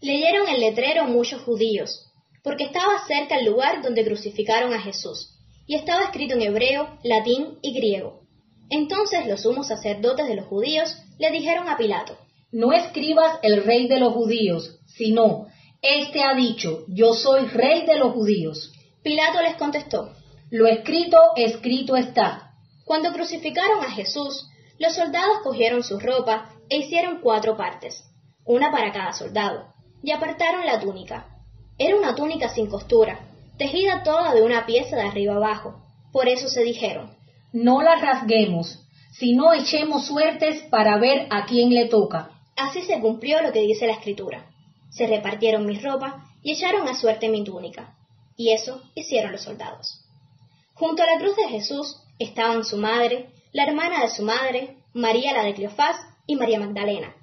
Leyeron 0.00 0.48
el 0.48 0.60
letrero 0.60 1.04
muchos 1.06 1.42
judíos, 1.42 2.12
porque 2.42 2.64
estaba 2.64 3.06
cerca 3.06 3.36
el 3.36 3.46
lugar 3.46 3.82
donde 3.82 4.04
crucificaron 4.04 4.72
a 4.72 4.80
Jesús, 4.80 5.36
y 5.66 5.74
estaba 5.74 6.04
escrito 6.04 6.34
en 6.34 6.42
hebreo, 6.42 6.98
latín 7.02 7.58
y 7.62 7.72
griego. 7.74 8.20
Entonces 8.68 9.26
los 9.26 9.42
sumos 9.42 9.68
sacerdotes 9.68 10.26
de 10.28 10.36
los 10.36 10.46
judíos 10.46 10.96
le 11.18 11.30
dijeron 11.30 11.68
a 11.68 11.76
Pilato, 11.76 12.16
No 12.52 12.72
escribas 12.72 13.38
el 13.42 13.64
rey 13.64 13.88
de 13.88 13.98
los 13.98 14.12
judíos, 14.12 14.80
sino, 14.86 15.46
Este 15.82 16.22
ha 16.22 16.34
dicho, 16.34 16.84
yo 16.88 17.14
soy 17.14 17.46
rey 17.46 17.86
de 17.86 17.96
los 17.96 18.12
judíos. 18.12 18.72
Pilato 19.02 19.40
les 19.42 19.56
contestó, 19.56 20.12
Lo 20.50 20.66
escrito, 20.66 21.18
escrito 21.36 21.96
está. 21.96 22.52
Cuando 22.84 23.12
crucificaron 23.12 23.84
a 23.84 23.90
Jesús, 23.90 24.48
los 24.78 24.94
soldados 24.94 25.38
cogieron 25.42 25.82
su 25.82 25.98
ropa 25.98 26.50
e 26.68 26.78
hicieron 26.78 27.20
cuatro 27.20 27.56
partes, 27.56 28.02
una 28.44 28.70
para 28.70 28.92
cada 28.92 29.12
soldado, 29.12 29.74
y 30.02 30.12
apartaron 30.12 30.66
la 30.66 30.80
túnica. 30.80 31.26
Era 31.78 31.96
una 31.96 32.14
túnica 32.14 32.48
sin 32.48 32.68
costura, 32.68 33.20
tejida 33.58 34.02
toda 34.02 34.34
de 34.34 34.42
una 34.42 34.66
pieza 34.66 34.96
de 34.96 35.02
arriba 35.02 35.36
abajo. 35.36 35.82
Por 36.12 36.28
eso 36.28 36.48
se 36.48 36.62
dijeron, 36.62 37.16
No 37.52 37.82
la 37.82 37.96
rasguemos, 37.96 38.86
sino 39.12 39.52
echemos 39.52 40.06
suertes 40.06 40.62
para 40.70 40.98
ver 40.98 41.26
a 41.30 41.46
quién 41.46 41.70
le 41.72 41.86
toca. 41.86 42.30
Así 42.56 42.82
se 42.82 43.00
cumplió 43.00 43.42
lo 43.42 43.52
que 43.52 43.60
dice 43.60 43.86
la 43.86 43.94
escritura. 43.94 44.46
Se 44.96 45.06
repartieron 45.06 45.66
mis 45.66 45.82
ropas 45.82 46.14
y 46.42 46.52
echaron 46.52 46.88
a 46.88 46.94
suerte 46.94 47.28
mi 47.28 47.44
túnica. 47.44 47.94
Y 48.36 48.52
eso 48.52 48.80
hicieron 48.94 49.32
los 49.32 49.42
soldados. 49.42 50.00
Junto 50.74 51.02
a 51.02 51.06
la 51.06 51.18
cruz 51.18 51.36
de 51.36 51.48
Jesús 51.48 51.96
estaban 52.18 52.64
su 52.64 52.76
madre, 52.76 53.30
la 53.52 53.64
hermana 53.64 54.02
de 54.02 54.10
su 54.10 54.22
madre, 54.22 54.76
María 54.94 55.34
la 55.34 55.44
de 55.44 55.54
Cleofás 55.54 55.96
y 56.26 56.36
María 56.36 56.58
Magdalena. 56.58 57.14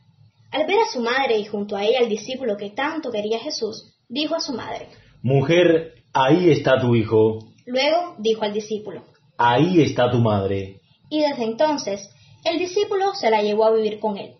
Al 0.51 0.67
ver 0.67 0.77
a 0.79 0.91
su 0.91 1.01
madre 1.01 1.37
y 1.37 1.45
junto 1.45 1.75
a 1.75 1.83
ella 1.83 1.99
al 1.99 2.09
discípulo 2.09 2.57
que 2.57 2.69
tanto 2.69 3.11
quería 3.11 3.39
Jesús, 3.39 3.95
dijo 4.07 4.35
a 4.35 4.39
su 4.39 4.53
madre. 4.53 4.89
Mujer, 5.23 5.95
ahí 6.13 6.51
está 6.51 6.79
tu 6.79 6.95
hijo, 6.95 7.39
Luego 7.65 8.15
dijo 8.19 8.43
al 8.43 8.53
discípulo. 8.53 9.03
ahí 9.37 9.81
está 9.81 10.11
tu 10.11 10.19
madre. 10.19 10.79
Y 11.09 11.21
desde 11.21 11.43
entonces 11.43 12.09
el 12.43 12.59
discípulo 12.59 13.13
se 13.15 13.29
la 13.31 13.41
llevó 13.41 13.65
a 13.65 13.71
vivir 13.71 13.99
con 13.99 14.17
él. 14.17 14.35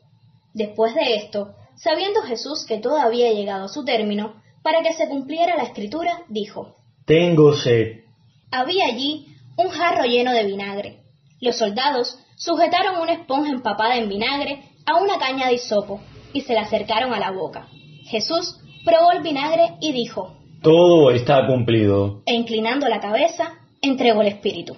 Después 0.54 0.94
de 0.94 1.16
esto, 1.16 1.56
sabiendo 1.76 2.22
Jesús 2.22 2.66
que 2.68 2.78
todo 2.80 2.98
había 2.98 3.32
llegado 3.32 3.66
a 3.66 3.70
su 3.70 3.84
término, 3.84 4.42
para 4.62 4.82
que 4.82 4.94
se 4.94 5.08
cumpliera 5.08 5.58
la 5.58 5.64
escritura, 5.64 6.24
dijo, 6.30 6.76
Tengo 7.06 7.56
sed. 7.56 8.04
Había 8.52 8.86
allí 8.88 9.28
un 9.58 9.70
jarro 9.70 10.06
lleno 10.06 10.32
de 10.32 10.46
vinagre. 10.46 11.00
Los 11.42 11.58
soldados 11.58 12.18
sujetaron 12.38 13.02
una 13.02 13.14
esponja 13.14 13.52
empapada 13.52 13.98
en 13.98 14.10
vinagre 14.10 14.64
a 14.86 15.02
una 15.02 15.18
caña 15.18 15.48
de 15.48 15.56
hisopo 15.56 16.02
y 16.34 16.42
se 16.42 16.54
la 16.54 16.62
acercaron 16.62 17.14
a 17.14 17.20
la 17.20 17.32
boca. 17.32 17.68
Jesús 18.06 18.60
probó 18.86 19.12
el 19.12 19.22
vinagre 19.22 19.76
y 19.82 19.92
dijo, 19.92 20.38
Todo 20.62 21.12
está 21.12 21.46
cumplido. 21.46 22.22
e 22.26 22.34
inclinando 22.34 22.88
la 22.88 23.00
cabeza, 23.00 23.60
entregó 23.82 24.22
el 24.22 24.28
espíritu. 24.28 24.78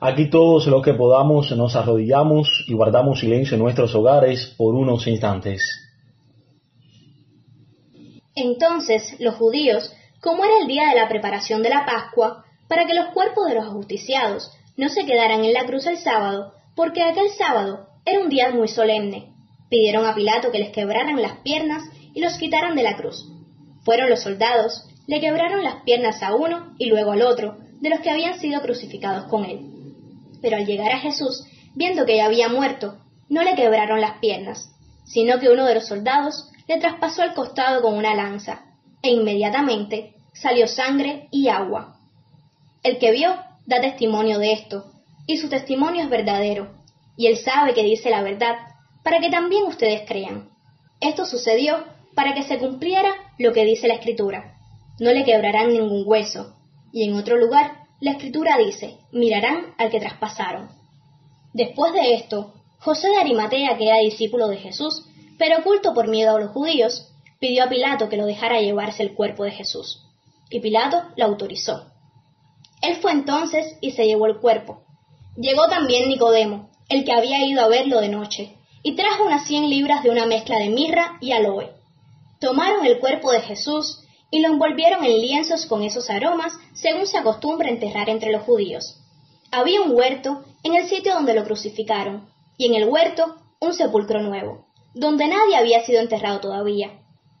Aquí 0.00 0.30
todos 0.30 0.66
los 0.68 0.82
que 0.84 0.94
podamos 0.94 1.50
nos 1.56 1.74
arrodillamos 1.74 2.64
y 2.68 2.74
guardamos 2.74 3.18
silencio 3.18 3.56
en 3.56 3.62
nuestros 3.62 3.94
hogares 3.96 4.54
por 4.56 4.74
unos 4.76 5.06
instantes. 5.08 5.60
Entonces 8.38 9.16
los 9.18 9.34
judíos, 9.34 9.92
como 10.20 10.44
era 10.44 10.58
el 10.60 10.68
día 10.68 10.88
de 10.88 10.94
la 10.94 11.08
preparación 11.08 11.60
de 11.60 11.70
la 11.70 11.84
Pascua, 11.84 12.44
para 12.68 12.86
que 12.86 12.94
los 12.94 13.06
cuerpos 13.08 13.48
de 13.48 13.56
los 13.56 13.66
ajusticiados 13.66 14.52
no 14.76 14.88
se 14.88 15.04
quedaran 15.04 15.44
en 15.44 15.52
la 15.52 15.64
cruz 15.64 15.86
el 15.86 15.98
sábado, 15.98 16.54
porque 16.76 17.02
aquel 17.02 17.30
sábado 17.30 17.88
era 18.04 18.20
un 18.20 18.28
día 18.28 18.50
muy 18.50 18.68
solemne, 18.68 19.32
pidieron 19.68 20.06
a 20.06 20.14
Pilato 20.14 20.52
que 20.52 20.60
les 20.60 20.70
quebraran 20.70 21.20
las 21.20 21.38
piernas 21.38 21.82
y 22.14 22.20
los 22.20 22.38
quitaran 22.38 22.76
de 22.76 22.84
la 22.84 22.96
cruz. 22.96 23.26
Fueron 23.82 24.08
los 24.08 24.22
soldados, 24.22 24.84
le 25.08 25.20
quebraron 25.20 25.64
las 25.64 25.82
piernas 25.82 26.22
a 26.22 26.34
uno 26.36 26.74
y 26.78 26.86
luego 26.86 27.10
al 27.10 27.22
otro, 27.22 27.58
de 27.80 27.90
los 27.90 27.98
que 28.00 28.10
habían 28.10 28.38
sido 28.38 28.60
crucificados 28.60 29.24
con 29.24 29.44
él. 29.44 29.66
Pero 30.40 30.58
al 30.58 30.66
llegar 30.66 30.92
a 30.92 31.00
Jesús, 31.00 31.44
viendo 31.74 32.06
que 32.06 32.18
ya 32.18 32.26
había 32.26 32.48
muerto, 32.48 32.98
no 33.28 33.42
le 33.42 33.56
quebraron 33.56 34.00
las 34.00 34.18
piernas, 34.18 34.70
sino 35.04 35.40
que 35.40 35.48
uno 35.48 35.64
de 35.64 35.74
los 35.74 35.88
soldados 35.88 36.48
le 36.68 36.78
traspasó 36.78 37.24
el 37.24 37.34
costado 37.34 37.82
con 37.82 37.96
una 37.96 38.14
lanza, 38.14 38.66
e 39.02 39.10
inmediatamente 39.10 40.14
salió 40.32 40.68
sangre 40.68 41.28
y 41.32 41.48
agua. 41.48 41.96
El 42.82 42.98
que 42.98 43.10
vio 43.10 43.34
da 43.66 43.80
testimonio 43.80 44.38
de 44.38 44.52
esto, 44.52 44.84
y 45.26 45.38
su 45.38 45.48
testimonio 45.48 46.02
es 46.02 46.10
verdadero, 46.10 46.68
y 47.16 47.26
él 47.26 47.38
sabe 47.38 47.74
que 47.74 47.82
dice 47.82 48.10
la 48.10 48.22
verdad, 48.22 48.56
para 49.02 49.20
que 49.20 49.30
también 49.30 49.64
ustedes 49.64 50.02
crean. 50.06 50.50
Esto 51.00 51.24
sucedió 51.24 51.84
para 52.14 52.34
que 52.34 52.42
se 52.42 52.58
cumpliera 52.58 53.10
lo 53.38 53.52
que 53.52 53.64
dice 53.64 53.88
la 53.88 53.94
Escritura. 53.94 54.56
No 54.98 55.12
le 55.12 55.24
quebrarán 55.24 55.68
ningún 55.68 56.02
hueso. 56.04 56.56
Y 56.92 57.08
en 57.08 57.16
otro 57.16 57.36
lugar, 57.36 57.84
la 58.00 58.12
Escritura 58.12 58.58
dice, 58.58 58.98
mirarán 59.12 59.74
al 59.78 59.90
que 59.90 60.00
traspasaron. 60.00 60.68
Después 61.52 61.92
de 61.92 62.14
esto, 62.14 62.54
José 62.80 63.08
de 63.08 63.18
Arimatea, 63.18 63.76
que 63.76 63.88
era 63.88 63.98
discípulo 63.98 64.48
de 64.48 64.56
Jesús, 64.56 65.06
pero 65.38 65.60
oculto 65.60 65.94
por 65.94 66.08
miedo 66.08 66.36
a 66.36 66.40
los 66.40 66.50
judíos, 66.50 67.08
pidió 67.38 67.64
a 67.64 67.68
Pilato 67.68 68.08
que 68.08 68.16
lo 68.16 68.26
dejara 68.26 68.60
llevarse 68.60 69.02
el 69.02 69.14
cuerpo 69.14 69.44
de 69.44 69.52
Jesús. 69.52 70.04
Y 70.50 70.60
Pilato 70.60 71.02
lo 71.16 71.24
autorizó. 71.24 71.86
Él 72.82 72.96
fue 72.96 73.12
entonces 73.12 73.76
y 73.80 73.92
se 73.92 74.06
llevó 74.06 74.26
el 74.26 74.38
cuerpo. 74.38 74.82
Llegó 75.36 75.68
también 75.68 76.08
Nicodemo, 76.08 76.70
el 76.88 77.04
que 77.04 77.12
había 77.12 77.44
ido 77.46 77.62
a 77.62 77.68
verlo 77.68 78.00
de 78.00 78.08
noche, 78.08 78.56
y 78.82 78.94
trajo 78.94 79.24
unas 79.24 79.46
cien 79.46 79.68
libras 79.68 80.02
de 80.02 80.10
una 80.10 80.26
mezcla 80.26 80.58
de 80.58 80.68
mirra 80.68 81.18
y 81.20 81.32
aloe. 81.32 81.70
Tomaron 82.40 82.86
el 82.86 82.98
cuerpo 82.98 83.32
de 83.32 83.40
Jesús 83.40 84.00
y 84.30 84.40
lo 84.40 84.48
envolvieron 84.48 85.04
en 85.04 85.20
lienzos 85.20 85.66
con 85.66 85.82
esos 85.82 86.10
aromas, 86.10 86.52
según 86.74 87.06
se 87.06 87.18
acostumbra 87.18 87.68
enterrar 87.68 88.08
entre 88.08 88.32
los 88.32 88.42
judíos. 88.42 89.00
Había 89.50 89.80
un 89.80 89.92
huerto 89.92 90.44
en 90.62 90.74
el 90.76 90.88
sitio 90.88 91.14
donde 91.14 91.34
lo 91.34 91.44
crucificaron, 91.44 92.28
y 92.56 92.66
en 92.66 92.74
el 92.74 92.88
huerto 92.88 93.36
un 93.60 93.74
sepulcro 93.74 94.22
nuevo, 94.22 94.66
donde 94.98 95.28
nadie 95.28 95.56
había 95.56 95.84
sido 95.84 96.00
enterrado 96.00 96.40
todavía. 96.40 96.90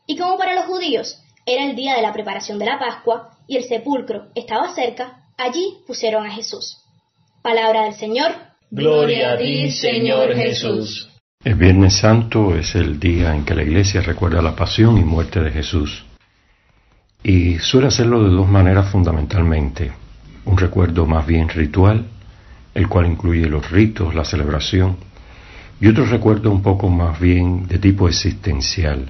Y 0.06 0.16
como 0.16 0.38
para 0.38 0.54
los 0.54 0.66
judíos 0.66 1.20
era 1.44 1.64
el 1.64 1.74
día 1.74 1.94
de 1.96 2.02
la 2.02 2.12
preparación 2.12 2.58
de 2.58 2.66
la 2.66 2.78
Pascua 2.78 3.30
y 3.46 3.56
el 3.56 3.64
sepulcro 3.64 4.28
estaba 4.34 4.74
cerca, 4.74 5.24
allí 5.36 5.78
pusieron 5.86 6.24
a 6.24 6.30
Jesús. 6.30 6.78
Palabra 7.42 7.84
del 7.84 7.94
Señor. 7.94 8.32
Gloria 8.70 9.32
a 9.32 9.38
ti, 9.38 9.70
Señor 9.70 10.34
Jesús. 10.34 11.08
El 11.42 11.54
Viernes 11.54 11.96
Santo 11.96 12.54
es 12.54 12.74
el 12.74 13.00
día 13.00 13.34
en 13.34 13.44
que 13.44 13.54
la 13.54 13.62
Iglesia 13.62 14.02
recuerda 14.02 14.42
la 14.42 14.54
pasión 14.54 14.98
y 14.98 15.04
muerte 15.04 15.40
de 15.40 15.50
Jesús. 15.50 16.04
Y 17.22 17.58
suele 17.58 17.88
hacerlo 17.88 18.22
de 18.22 18.30
dos 18.30 18.48
maneras 18.48 18.90
fundamentalmente. 18.90 19.92
Un 20.44 20.58
recuerdo 20.58 21.06
más 21.06 21.26
bien 21.26 21.48
ritual, 21.48 22.06
el 22.74 22.88
cual 22.88 23.06
incluye 23.06 23.46
los 23.46 23.70
ritos, 23.70 24.14
la 24.14 24.24
celebración, 24.24 24.98
y 25.80 25.88
otro 25.88 26.04
recuerdo 26.06 26.50
un 26.50 26.62
poco 26.62 26.88
más 26.88 27.20
bien 27.20 27.68
de 27.68 27.78
tipo 27.78 28.08
existencial, 28.08 29.08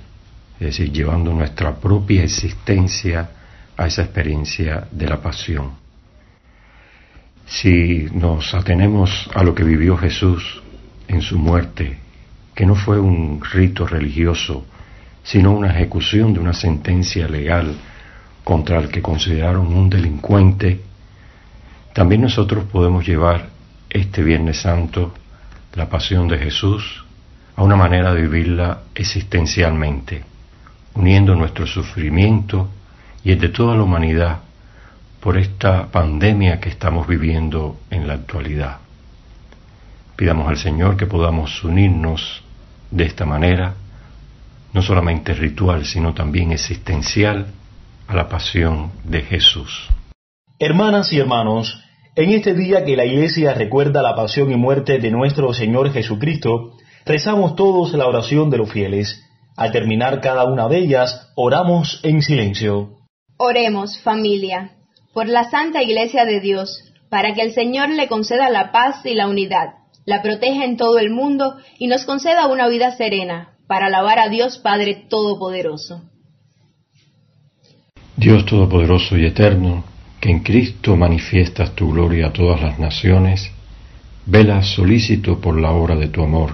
es 0.60 0.66
decir, 0.66 0.92
llevando 0.92 1.32
nuestra 1.32 1.74
propia 1.76 2.24
existencia 2.24 3.30
a 3.76 3.86
esa 3.86 4.02
experiencia 4.02 4.86
de 4.90 5.06
la 5.06 5.22
pasión. 5.22 5.70
Si 7.46 8.08
nos 8.12 8.52
atenemos 8.54 9.30
a 9.34 9.42
lo 9.42 9.54
que 9.54 9.64
vivió 9.64 9.96
Jesús 9.96 10.62
en 11.06 11.22
su 11.22 11.38
muerte, 11.38 11.96
que 12.54 12.66
no 12.66 12.74
fue 12.74 13.00
un 13.00 13.40
rito 13.40 13.86
religioso, 13.86 14.66
sino 15.22 15.52
una 15.52 15.70
ejecución 15.70 16.34
de 16.34 16.40
una 16.40 16.52
sentencia 16.52 17.28
legal 17.28 17.74
contra 18.44 18.78
el 18.78 18.90
que 18.90 19.00
consideraron 19.00 19.68
un 19.68 19.88
delincuente, 19.88 20.80
también 21.94 22.22
nosotros 22.22 22.64
podemos 22.64 23.06
llevar 23.06 23.48
este 23.88 24.22
Viernes 24.22 24.60
Santo, 24.60 25.14
la 25.74 25.88
pasión 25.88 26.28
de 26.28 26.38
Jesús, 26.38 27.04
a 27.56 27.62
una 27.62 27.76
manera 27.76 28.14
de 28.14 28.22
vivirla 28.22 28.82
existencialmente, 28.94 30.24
uniendo 30.94 31.34
nuestro 31.34 31.66
sufrimiento 31.66 32.68
y 33.24 33.32
el 33.32 33.40
de 33.40 33.48
toda 33.48 33.76
la 33.76 33.82
humanidad 33.82 34.38
por 35.20 35.36
esta 35.36 35.88
pandemia 35.88 36.60
que 36.60 36.68
estamos 36.68 37.06
viviendo 37.06 37.78
en 37.90 38.06
la 38.06 38.14
actualidad. 38.14 38.78
Pidamos 40.16 40.48
al 40.48 40.56
Señor 40.56 40.96
que 40.96 41.06
podamos 41.06 41.62
unirnos 41.64 42.42
de 42.90 43.04
esta 43.04 43.24
manera, 43.24 43.74
no 44.72 44.82
solamente 44.82 45.34
ritual, 45.34 45.84
sino 45.84 46.14
también 46.14 46.52
existencial, 46.52 47.46
a 48.06 48.14
la 48.14 48.28
pasión 48.28 48.90
de 49.04 49.22
Jesús. 49.22 49.88
Hermanas 50.58 51.12
y 51.12 51.18
hermanos, 51.18 51.78
en 52.22 52.30
este 52.30 52.54
día 52.54 52.84
que 52.84 52.96
la 52.96 53.04
Iglesia 53.04 53.54
recuerda 53.54 54.02
la 54.02 54.14
pasión 54.14 54.50
y 54.50 54.56
muerte 54.56 54.98
de 54.98 55.10
nuestro 55.10 55.52
Señor 55.52 55.92
Jesucristo, 55.92 56.72
rezamos 57.06 57.56
todos 57.56 57.94
la 57.94 58.06
oración 58.06 58.50
de 58.50 58.58
los 58.58 58.70
fieles. 58.70 59.22
Al 59.56 59.72
terminar 59.72 60.20
cada 60.20 60.44
una 60.44 60.68
de 60.68 60.78
ellas, 60.78 61.30
oramos 61.36 62.00
en 62.02 62.22
silencio. 62.22 62.98
Oremos, 63.38 64.00
familia 64.02 64.72
por 65.18 65.28
la 65.28 65.50
Santa 65.50 65.82
Iglesia 65.82 66.24
de 66.24 66.40
Dios, 66.40 66.92
para 67.10 67.34
que 67.34 67.42
el 67.42 67.52
Señor 67.52 67.88
le 67.88 68.06
conceda 68.06 68.50
la 68.50 68.70
paz 68.70 69.04
y 69.04 69.14
la 69.14 69.26
unidad, 69.26 69.74
la 70.04 70.22
proteja 70.22 70.64
en 70.64 70.76
todo 70.76 70.98
el 70.98 71.10
mundo 71.10 71.56
y 71.76 71.88
nos 71.88 72.04
conceda 72.04 72.46
una 72.46 72.68
vida 72.68 72.96
serena, 72.96 73.56
para 73.66 73.86
alabar 73.86 74.20
a 74.20 74.28
Dios 74.28 74.58
Padre 74.58 75.06
Todopoderoso. 75.08 76.02
Dios 78.16 78.46
Todopoderoso 78.46 79.16
y 79.16 79.26
Eterno, 79.26 79.82
que 80.20 80.30
en 80.30 80.40
Cristo 80.40 80.96
manifiestas 80.96 81.74
tu 81.74 81.92
gloria 81.92 82.28
a 82.28 82.32
todas 82.32 82.60
las 82.60 82.78
naciones, 82.78 83.50
vela 84.26 84.62
solícito 84.62 85.40
por 85.40 85.60
la 85.60 85.72
obra 85.72 85.96
de 85.96 86.08
tu 86.08 86.22
amor, 86.22 86.52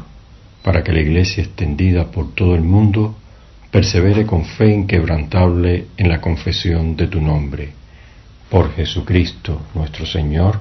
para 0.63 0.83
que 0.83 0.93
la 0.93 1.01
Iglesia 1.01 1.43
extendida 1.43 2.11
por 2.11 2.35
todo 2.35 2.55
el 2.55 2.63
mundo 2.63 3.17
persevere 3.71 4.25
con 4.25 4.45
fe 4.45 4.73
inquebrantable 4.73 5.87
en 5.97 6.09
la 6.09 6.21
confesión 6.21 6.97
de 6.97 7.09
tu 7.09 7.21
nombre 7.21 7.73
por 8.49 8.73
Jesucristo 8.73 9.63
nuestro 9.75 10.07
Señor. 10.07 10.61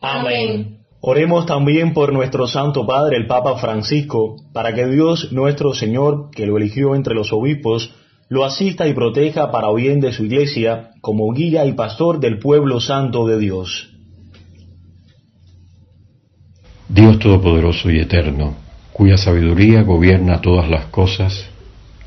Amén. 0.00 0.78
Oremos 1.00 1.44
también 1.44 1.92
por 1.92 2.12
nuestro 2.12 2.46
Santo 2.46 2.86
Padre, 2.86 3.16
el 3.16 3.26
Papa 3.26 3.56
Francisco, 3.56 4.36
para 4.52 4.74
que 4.74 4.86
Dios 4.86 5.32
nuestro 5.32 5.74
Señor, 5.74 6.30
que 6.30 6.46
lo 6.46 6.56
eligió 6.56 6.94
entre 6.94 7.14
los 7.14 7.32
obispos, 7.32 7.92
lo 8.28 8.44
asista 8.44 8.88
y 8.88 8.94
proteja 8.94 9.50
para 9.52 9.72
bien 9.72 10.00
de 10.00 10.12
su 10.12 10.24
iglesia, 10.24 10.90
como 11.00 11.32
guía 11.32 11.64
y 11.64 11.74
pastor 11.74 12.18
del 12.18 12.38
pueblo 12.38 12.80
santo 12.80 13.26
de 13.26 13.38
Dios. 13.38 13.92
Dios 16.88 17.18
Todopoderoso 17.18 17.90
y 17.90 18.00
Eterno, 18.00 18.54
cuya 18.92 19.16
sabiduría 19.16 19.82
gobierna 19.82 20.40
todas 20.40 20.68
las 20.68 20.86
cosas, 20.86 21.50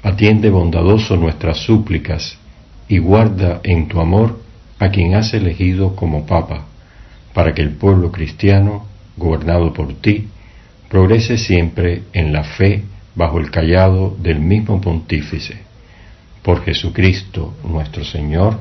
atiende 0.03 0.49
bondadoso 0.49 1.15
nuestras 1.15 1.57
súplicas 1.59 2.37
y 2.87 2.97
guarda 2.97 3.61
en 3.63 3.87
tu 3.87 3.99
amor 3.99 4.39
a 4.79 4.89
quien 4.89 5.15
has 5.15 5.33
elegido 5.33 5.95
como 5.95 6.25
Papa, 6.25 6.65
para 7.33 7.53
que 7.53 7.61
el 7.61 7.71
pueblo 7.71 8.11
cristiano, 8.11 8.85
gobernado 9.15 9.71
por 9.73 9.93
ti, 9.95 10.27
progrese 10.89 11.37
siempre 11.37 12.03
en 12.13 12.33
la 12.33 12.43
fe 12.43 12.83
bajo 13.15 13.39
el 13.39 13.51
callado 13.51 14.15
del 14.19 14.39
mismo 14.39 14.81
pontífice. 14.81 15.68
Por 16.43 16.63
Jesucristo 16.63 17.53
nuestro 17.63 18.03
Señor. 18.03 18.59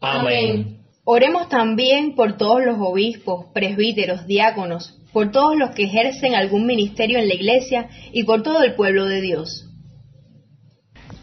Amén. 0.00 0.78
Oremos 1.04 1.48
también 1.48 2.14
por 2.14 2.36
todos 2.36 2.64
los 2.64 2.76
obispos, 2.78 3.46
presbíteros, 3.54 4.26
diáconos, 4.26 4.98
por 5.12 5.30
todos 5.30 5.56
los 5.56 5.70
que 5.70 5.84
ejercen 5.84 6.34
algún 6.34 6.66
ministerio 6.66 7.18
en 7.18 7.28
la 7.28 7.34
Iglesia 7.34 7.88
y 8.12 8.24
por 8.24 8.42
todo 8.42 8.62
el 8.62 8.74
pueblo 8.74 9.06
de 9.06 9.20
Dios. 9.22 9.66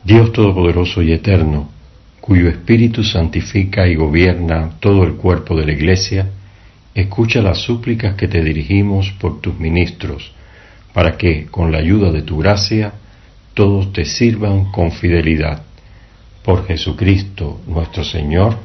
Dios 0.03 0.31
Todopoderoso 0.33 1.01
y 1.01 1.11
Eterno, 1.11 1.69
cuyo 2.19 2.49
Espíritu 2.49 3.03
santifica 3.03 3.87
y 3.87 3.95
gobierna 3.95 4.71
todo 4.79 5.03
el 5.03 5.15
cuerpo 5.15 5.55
de 5.55 5.65
la 5.65 5.73
Iglesia, 5.73 6.29
escucha 6.95 7.41
las 7.41 7.59
súplicas 7.59 8.15
que 8.15 8.27
te 8.27 8.43
dirigimos 8.43 9.11
por 9.19 9.41
tus 9.41 9.59
ministros, 9.59 10.31
para 10.93 11.17
que, 11.17 11.45
con 11.45 11.71
la 11.71 11.77
ayuda 11.77 12.11
de 12.11 12.23
tu 12.23 12.37
gracia, 12.37 12.93
todos 13.53 13.93
te 13.93 14.05
sirvan 14.05 14.71
con 14.71 14.91
fidelidad. 14.91 15.63
Por 16.45 16.67
Jesucristo 16.67 17.59
nuestro 17.65 18.03
Señor. 18.03 18.55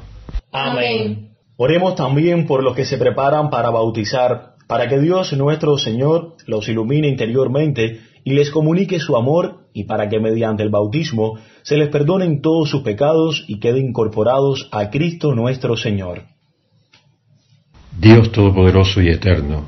Amén. 0.53 1.31
Oremos 1.57 1.95
también 1.95 2.47
por 2.47 2.63
los 2.63 2.77
que 2.77 2.85
se 2.85 2.99
preparan 2.99 3.49
para 3.49 3.71
bautizar, 3.71 4.57
para 4.67 4.87
que 4.87 5.01
Dios 5.01 5.33
nuestro 5.33 5.79
Señor 5.79 6.35
los 6.47 6.69
ilumine 6.69 7.09
interiormente 7.09 8.01
y 8.23 8.35
les 8.35 8.51
comunique 8.51 9.01
su 9.01 9.17
amor 9.17 9.69
y 9.73 9.85
para 9.85 10.11
que 10.11 10.21
mediante 10.21 10.63
el 10.63 10.69
bautismo 10.69 11.39
se 11.63 11.79
les 11.79 11.89
perdonen 11.89 12.43
todos 12.43 12.69
sus 12.69 12.83
pecados 12.83 13.45
y 13.49 13.61
queden 13.61 13.87
incorporados 13.87 14.69
a 14.73 14.91
Cristo 14.91 15.35
nuestro 15.35 15.75
Señor. 15.77 16.25
Dios 17.99 18.31
Todopoderoso 18.31 19.01
y 19.01 19.09
Eterno, 19.09 19.65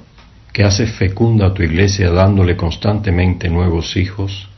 que 0.52 0.64
haces 0.64 0.92
fecunda 0.96 1.46
a 1.46 1.54
tu 1.54 1.62
iglesia 1.62 2.10
dándole 2.10 2.56
constantemente 2.56 3.48
nuevos 3.48 3.96
hijos, 3.96 4.48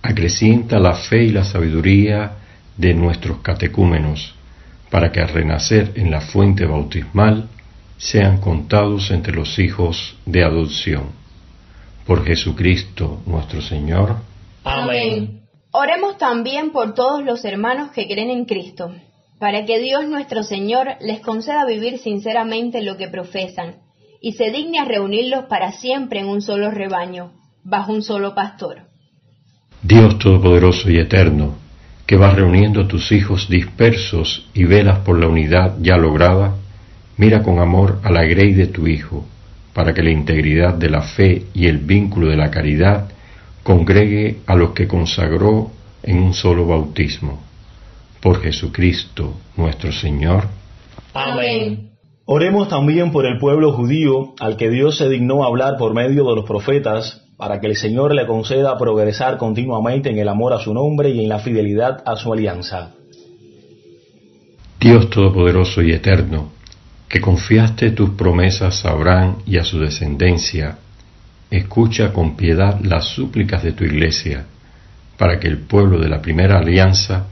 acrecienta 0.00 0.78
la 0.78 0.94
fe 0.94 1.24
y 1.24 1.30
la 1.30 1.44
sabiduría 1.44 2.45
de 2.76 2.94
nuestros 2.94 3.38
catecúmenos, 3.38 4.34
para 4.90 5.12
que 5.12 5.20
al 5.20 5.28
renacer 5.28 5.92
en 5.96 6.10
la 6.10 6.20
fuente 6.20 6.66
bautismal 6.66 7.48
sean 7.98 8.38
contados 8.40 9.10
entre 9.10 9.34
los 9.34 9.58
hijos 9.58 10.16
de 10.26 10.44
adopción 10.44 11.26
por 12.06 12.24
Jesucristo 12.24 13.20
nuestro 13.26 13.60
Señor. 13.60 14.16
Amén. 14.64 15.42
Oremos 15.72 16.16
también 16.18 16.70
por 16.70 16.94
todos 16.94 17.24
los 17.24 17.44
hermanos 17.44 17.90
que 17.90 18.06
creen 18.06 18.30
en 18.30 18.44
Cristo, 18.44 18.94
para 19.38 19.64
que 19.66 19.78
Dios 19.80 20.06
nuestro 20.06 20.42
Señor 20.42 20.96
les 21.00 21.20
conceda 21.20 21.66
vivir 21.66 21.98
sinceramente 21.98 22.82
lo 22.82 22.96
que 22.96 23.08
profesan, 23.08 23.76
y 24.20 24.32
se 24.32 24.50
digne 24.50 24.78
a 24.78 24.84
reunirlos 24.84 25.44
para 25.46 25.72
siempre 25.72 26.20
en 26.20 26.28
un 26.28 26.40
solo 26.40 26.70
rebaño, 26.70 27.32
bajo 27.62 27.92
un 27.92 28.02
solo 28.02 28.34
pastor. 28.34 28.82
Dios 29.82 30.18
Todopoderoso 30.18 30.90
y 30.90 30.98
Eterno, 30.98 31.54
que 32.06 32.16
vas 32.16 32.34
reuniendo 32.34 32.82
a 32.82 32.88
tus 32.88 33.10
hijos 33.10 33.48
dispersos 33.48 34.48
y 34.54 34.64
velas 34.64 35.00
por 35.00 35.18
la 35.18 35.26
unidad 35.26 35.76
ya 35.80 35.96
lograda, 35.96 36.54
mira 37.16 37.42
con 37.42 37.58
amor 37.58 37.98
a 38.04 38.10
la 38.10 38.24
grey 38.24 38.52
de 38.54 38.68
tu 38.68 38.86
Hijo, 38.86 39.24
para 39.74 39.92
que 39.92 40.02
la 40.02 40.10
integridad 40.10 40.74
de 40.74 40.88
la 40.88 41.02
fe 41.02 41.46
y 41.52 41.66
el 41.66 41.78
vínculo 41.78 42.28
de 42.28 42.36
la 42.36 42.50
caridad 42.50 43.08
congregue 43.62 44.38
a 44.46 44.54
los 44.54 44.70
que 44.70 44.86
consagró 44.86 45.72
en 46.02 46.18
un 46.22 46.32
solo 46.32 46.66
bautismo. 46.66 47.42
Por 48.20 48.40
Jesucristo 48.40 49.34
nuestro 49.56 49.92
Señor. 49.92 50.44
Amén. 51.12 51.90
Oremos 52.24 52.68
también 52.68 53.12
por 53.12 53.26
el 53.26 53.38
pueblo 53.38 53.72
judío 53.72 54.34
al 54.40 54.56
que 54.56 54.70
Dios 54.70 54.98
se 54.98 55.08
dignó 55.08 55.44
hablar 55.44 55.76
por 55.78 55.94
medio 55.94 56.24
de 56.24 56.36
los 56.36 56.44
profetas, 56.44 57.25
para 57.36 57.60
que 57.60 57.66
el 57.66 57.76
Señor 57.76 58.14
le 58.14 58.26
conceda 58.26 58.78
progresar 58.78 59.36
continuamente 59.36 60.10
en 60.10 60.18
el 60.18 60.28
amor 60.28 60.52
a 60.52 60.58
su 60.58 60.72
nombre 60.72 61.10
y 61.10 61.22
en 61.22 61.28
la 61.28 61.38
fidelidad 61.38 62.02
a 62.06 62.16
su 62.16 62.32
alianza. 62.32 62.92
Dios 64.80 65.10
Todopoderoso 65.10 65.82
y 65.82 65.92
Eterno, 65.92 66.50
que 67.08 67.20
confiaste 67.20 67.90
tus 67.90 68.10
promesas 68.10 68.84
a 68.84 68.90
Abraham 68.90 69.36
y 69.46 69.58
a 69.58 69.64
su 69.64 69.78
descendencia, 69.78 70.78
escucha 71.50 72.12
con 72.12 72.36
piedad 72.36 72.80
las 72.82 73.06
súplicas 73.06 73.62
de 73.62 73.72
tu 73.72 73.84
iglesia, 73.84 74.46
para 75.16 75.38
que 75.38 75.48
el 75.48 75.58
pueblo 75.58 75.98
de 75.98 76.08
la 76.08 76.20
primera 76.20 76.58
alianza 76.58 77.26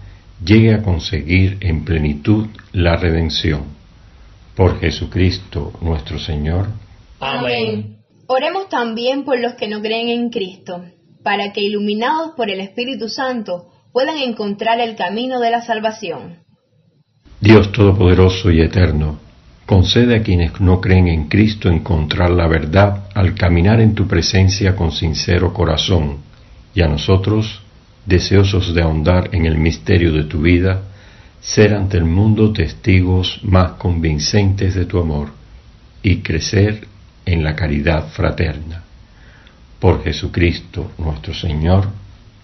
llegue 0.44 0.74
a 0.74 0.82
conseguir 0.82 1.58
en 1.60 1.84
plenitud 1.84 2.46
la 2.72 2.96
redención. 2.96 3.62
Por 4.54 4.80
Jesucristo 4.80 5.72
nuestro 5.80 6.18
Señor. 6.18 6.68
Amén. 7.20 7.93
Oremos 8.26 8.68
también 8.68 9.24
por 9.24 9.38
los 9.38 9.54
que 9.54 9.68
no 9.68 9.82
creen 9.82 10.08
en 10.08 10.30
Cristo, 10.30 10.84
para 11.22 11.52
que 11.52 11.60
iluminados 11.60 12.32
por 12.36 12.50
el 12.50 12.60
Espíritu 12.60 13.08
Santo 13.08 13.70
puedan 13.92 14.16
encontrar 14.16 14.80
el 14.80 14.96
camino 14.96 15.40
de 15.40 15.50
la 15.50 15.62
salvación. 15.62 16.38
Dios 17.40 17.72
Todopoderoso 17.72 18.50
y 18.50 18.60
Eterno, 18.60 19.18
concede 19.66 20.16
a 20.16 20.22
quienes 20.22 20.58
no 20.60 20.80
creen 20.80 21.08
en 21.08 21.28
Cristo 21.28 21.68
encontrar 21.68 22.30
la 22.30 22.46
verdad 22.46 23.08
al 23.14 23.34
caminar 23.34 23.80
en 23.80 23.94
tu 23.94 24.06
presencia 24.06 24.74
con 24.74 24.92
sincero 24.92 25.52
corazón, 25.52 26.18
y 26.74 26.82
a 26.82 26.88
nosotros, 26.88 27.60
deseosos 28.06 28.74
de 28.74 28.82
ahondar 28.82 29.30
en 29.32 29.46
el 29.46 29.58
misterio 29.58 30.12
de 30.12 30.24
tu 30.24 30.40
vida, 30.40 30.82
ser 31.40 31.74
ante 31.74 31.98
el 31.98 32.04
mundo 32.04 32.52
testigos 32.52 33.40
más 33.42 33.72
convincentes 33.72 34.74
de 34.74 34.86
tu 34.86 34.98
amor 34.98 35.28
y 36.02 36.22
crecer 36.22 36.88
en 37.26 37.42
la 37.42 37.54
caridad 37.54 38.08
fraterna. 38.08 38.84
Por 39.78 40.02
Jesucristo 40.02 40.92
nuestro 40.98 41.34
Señor. 41.34 41.88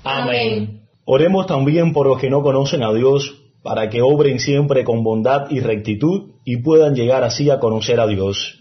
Amén. 0.05 0.81
Oremos 1.05 1.47
también 1.47 1.93
por 1.93 2.07
los 2.07 2.21
que 2.21 2.31
no 2.31 2.43
conocen 2.43 2.83
a 2.83 2.93
Dios, 2.93 3.37
para 3.63 3.91
que 3.91 4.03
obren 4.03 4.39
siempre 4.39 4.85
con 4.85 5.03
bondad 5.03 5.51
y 5.51 5.61
rectitud 5.61 6.31
y 6.45 6.59
puedan 6.59 6.95
llegar 6.95 7.25
así 7.25 7.51
a 7.51 7.59
conocer 7.59 8.01
a 8.01 8.07
Dios. 8.07 8.59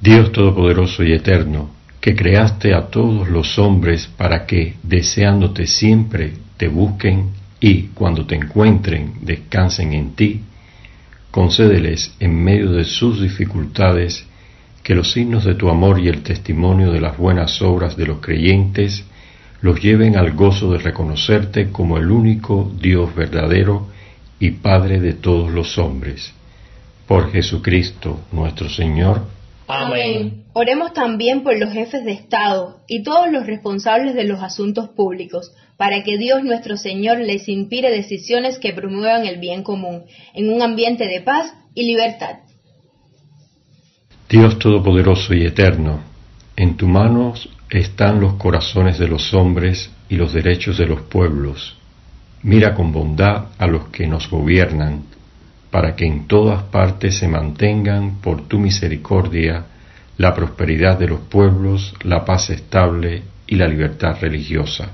Dios 0.00 0.32
Todopoderoso 0.32 1.04
y 1.04 1.12
Eterno, 1.12 1.70
que 2.00 2.16
creaste 2.16 2.74
a 2.74 2.88
todos 2.88 3.28
los 3.28 3.58
hombres 3.58 4.10
para 4.16 4.46
que, 4.46 4.74
deseándote 4.82 5.66
siempre, 5.66 6.32
te 6.56 6.68
busquen 6.68 7.30
y, 7.60 7.88
cuando 7.94 8.26
te 8.26 8.34
encuentren, 8.34 9.14
descansen 9.22 9.92
en 9.92 10.14
ti, 10.14 10.40
concédeles 11.30 12.16
en 12.18 12.34
medio 12.42 12.72
de 12.72 12.84
sus 12.84 13.22
dificultades 13.22 14.26
que 14.82 14.94
los 14.94 15.12
signos 15.12 15.44
de 15.44 15.54
tu 15.54 15.68
amor 15.68 16.00
y 16.00 16.08
el 16.08 16.22
testimonio 16.22 16.90
de 16.92 17.00
las 17.00 17.16
buenas 17.16 17.62
obras 17.62 17.96
de 17.96 18.06
los 18.06 18.20
creyentes 18.20 19.04
los 19.60 19.80
lleven 19.80 20.16
al 20.16 20.32
gozo 20.32 20.72
de 20.72 20.78
reconocerte 20.78 21.70
como 21.70 21.96
el 21.96 22.10
único 22.10 22.70
Dios 22.80 23.14
verdadero 23.14 23.86
y 24.40 24.50
Padre 24.50 24.98
de 24.98 25.12
todos 25.12 25.52
los 25.52 25.78
hombres. 25.78 26.34
Por 27.06 27.30
Jesucristo 27.30 28.20
nuestro 28.32 28.68
Señor. 28.68 29.22
Amén. 29.68 30.44
Oremos 30.52 30.92
también 30.92 31.44
por 31.44 31.56
los 31.56 31.72
jefes 31.72 32.04
de 32.04 32.12
Estado 32.12 32.80
y 32.88 33.04
todos 33.04 33.30
los 33.30 33.46
responsables 33.46 34.14
de 34.14 34.24
los 34.24 34.42
asuntos 34.42 34.88
públicos, 34.88 35.52
para 35.76 36.02
que 36.02 36.18
Dios 36.18 36.42
nuestro 36.42 36.76
Señor 36.76 37.18
les 37.18 37.48
inspire 37.48 37.90
decisiones 37.90 38.58
que 38.58 38.72
promuevan 38.72 39.26
el 39.26 39.38
bien 39.38 39.62
común, 39.62 40.02
en 40.34 40.52
un 40.52 40.60
ambiente 40.60 41.06
de 41.06 41.20
paz 41.20 41.54
y 41.74 41.84
libertad. 41.84 42.40
Dios 44.32 44.58
Todopoderoso 44.58 45.34
y 45.34 45.44
Eterno, 45.44 46.00
en 46.56 46.78
tu 46.78 46.88
mano 46.88 47.34
están 47.68 48.18
los 48.18 48.32
corazones 48.36 48.98
de 48.98 49.06
los 49.06 49.34
hombres 49.34 49.90
y 50.08 50.16
los 50.16 50.32
derechos 50.32 50.78
de 50.78 50.86
los 50.86 51.02
pueblos. 51.02 51.76
Mira 52.42 52.72
con 52.72 52.92
bondad 52.92 53.48
a 53.58 53.66
los 53.66 53.88
que 53.88 54.06
nos 54.06 54.30
gobiernan, 54.30 55.02
para 55.70 55.94
que 55.94 56.06
en 56.06 56.26
todas 56.28 56.62
partes 56.62 57.18
se 57.18 57.28
mantengan 57.28 58.22
por 58.22 58.48
tu 58.48 58.58
misericordia 58.58 59.66
la 60.16 60.32
prosperidad 60.32 60.98
de 60.98 61.08
los 61.08 61.20
pueblos, 61.20 61.92
la 62.02 62.24
paz 62.24 62.48
estable 62.48 63.24
y 63.46 63.56
la 63.56 63.68
libertad 63.68 64.16
religiosa. 64.18 64.92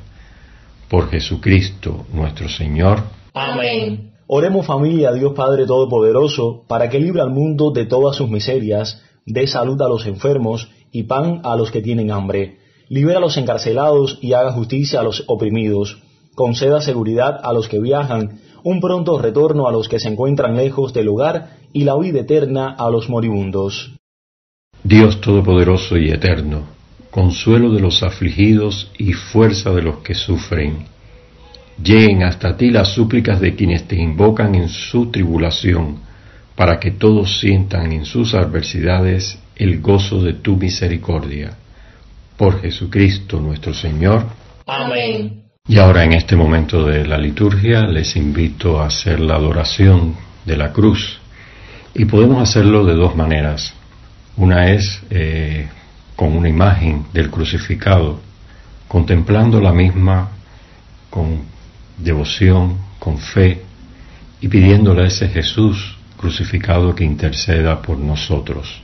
Por 0.88 1.10
Jesucristo 1.10 2.06
nuestro 2.12 2.48
Señor. 2.48 3.04
Amén. 3.34 4.10
Oremos 4.26 4.66
familia 4.66 5.10
a 5.10 5.12
Dios 5.12 5.32
Padre 5.32 5.64
Todopoderoso, 5.64 6.64
para 6.66 6.90
que 6.90 6.98
libre 6.98 7.22
al 7.22 7.30
mundo 7.30 7.70
de 7.70 7.86
todas 7.86 8.16
sus 8.16 8.28
miserias, 8.28 9.00
dé 9.28 9.46
salud 9.46 9.80
a 9.82 9.88
los 9.88 10.06
enfermos 10.06 10.68
y 10.90 11.04
pan 11.04 11.40
a 11.44 11.56
los 11.56 11.70
que 11.70 11.82
tienen 11.82 12.10
hambre. 12.10 12.58
Libera 12.88 13.18
a 13.18 13.20
los 13.20 13.36
encarcelados 13.36 14.18
y 14.22 14.32
haga 14.32 14.52
justicia 14.52 15.00
a 15.00 15.02
los 15.02 15.24
oprimidos. 15.26 16.02
Conceda 16.34 16.80
seguridad 16.80 17.38
a 17.42 17.52
los 17.52 17.68
que 17.68 17.78
viajan, 17.78 18.40
un 18.64 18.80
pronto 18.80 19.18
retorno 19.18 19.68
a 19.68 19.72
los 19.72 19.88
que 19.88 20.00
se 20.00 20.08
encuentran 20.08 20.56
lejos 20.56 20.92
del 20.94 21.08
hogar 21.08 21.58
y 21.72 21.84
la 21.84 21.96
vida 21.98 22.20
eterna 22.20 22.74
a 22.78 22.90
los 22.90 23.08
moribundos. 23.08 23.92
Dios 24.82 25.20
Todopoderoso 25.20 25.98
y 25.98 26.10
Eterno, 26.10 26.62
consuelo 27.10 27.72
de 27.72 27.80
los 27.80 28.02
afligidos 28.02 28.90
y 28.96 29.12
fuerza 29.12 29.72
de 29.72 29.82
los 29.82 29.98
que 29.98 30.14
sufren, 30.14 30.86
lleguen 31.82 32.22
hasta 32.22 32.56
ti 32.56 32.70
las 32.70 32.94
súplicas 32.94 33.40
de 33.40 33.54
quienes 33.54 33.86
te 33.86 33.96
invocan 33.96 34.54
en 34.54 34.68
su 34.68 35.10
tribulación, 35.10 36.07
para 36.58 36.80
que 36.80 36.90
todos 36.90 37.38
sientan 37.38 37.92
en 37.92 38.04
sus 38.04 38.34
adversidades 38.34 39.38
el 39.54 39.80
gozo 39.80 40.20
de 40.20 40.32
tu 40.32 40.56
misericordia. 40.56 41.56
Por 42.36 42.60
Jesucristo 42.60 43.38
nuestro 43.38 43.72
Señor. 43.72 44.26
Amén. 44.66 45.44
Y 45.68 45.78
ahora 45.78 46.02
en 46.02 46.14
este 46.14 46.34
momento 46.34 46.84
de 46.84 47.06
la 47.06 47.16
liturgia 47.16 47.82
les 47.82 48.16
invito 48.16 48.80
a 48.80 48.86
hacer 48.86 49.20
la 49.20 49.36
adoración 49.36 50.16
de 50.44 50.56
la 50.56 50.72
cruz. 50.72 51.20
Y 51.94 52.06
podemos 52.06 52.42
hacerlo 52.42 52.84
de 52.84 52.94
dos 52.94 53.14
maneras. 53.14 53.72
Una 54.36 54.72
es 54.72 55.00
eh, 55.10 55.68
con 56.16 56.36
una 56.36 56.48
imagen 56.48 57.04
del 57.12 57.30
crucificado, 57.30 58.18
contemplando 58.88 59.60
la 59.60 59.72
misma 59.72 60.30
con 61.08 61.42
devoción, 61.98 62.78
con 62.98 63.18
fe 63.18 63.62
y 64.40 64.48
pidiéndole 64.48 65.02
a 65.02 65.06
ese 65.06 65.28
Jesús 65.28 65.97
crucificado 66.18 66.94
que 66.94 67.04
interceda 67.04 67.80
por 67.80 67.96
nosotros. 67.96 68.82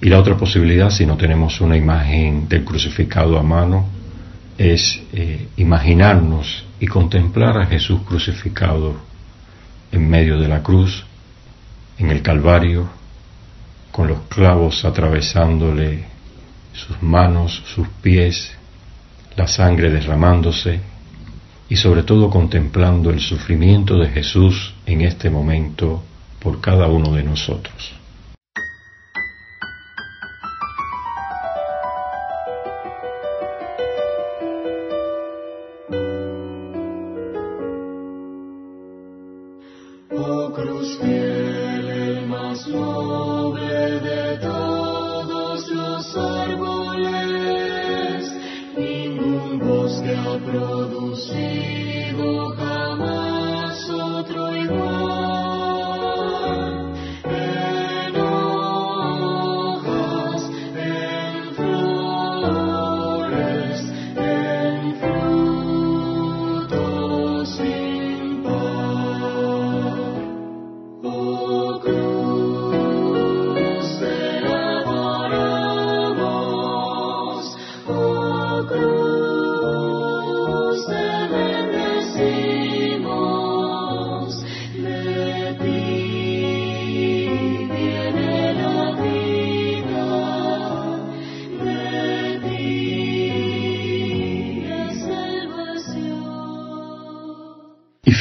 Y 0.00 0.08
la 0.08 0.18
otra 0.18 0.36
posibilidad, 0.36 0.90
si 0.90 1.06
no 1.06 1.16
tenemos 1.16 1.60
una 1.60 1.76
imagen 1.76 2.48
del 2.48 2.64
crucificado 2.64 3.38
a 3.38 3.42
mano, 3.42 3.86
es 4.58 5.00
eh, 5.12 5.48
imaginarnos 5.56 6.64
y 6.80 6.86
contemplar 6.86 7.58
a 7.58 7.66
Jesús 7.66 8.00
crucificado 8.06 8.96
en 9.92 10.08
medio 10.08 10.38
de 10.38 10.48
la 10.48 10.62
cruz, 10.62 11.04
en 11.98 12.10
el 12.10 12.22
Calvario, 12.22 12.88
con 13.92 14.08
los 14.08 14.22
clavos 14.22 14.84
atravesándole 14.84 16.04
sus 16.72 17.00
manos, 17.00 17.62
sus 17.72 17.86
pies, 18.02 18.52
la 19.36 19.46
sangre 19.46 19.90
derramándose 19.90 20.80
y 21.68 21.76
sobre 21.76 22.02
todo 22.02 22.28
contemplando 22.28 23.10
el 23.10 23.20
sufrimiento 23.20 23.96
de 23.96 24.08
Jesús 24.08 24.74
en 24.86 25.00
este 25.00 25.30
momento 25.30 26.02
por 26.44 26.60
cada 26.60 26.86
uno 26.86 27.14
de 27.14 27.24
nosotros. 27.24 28.03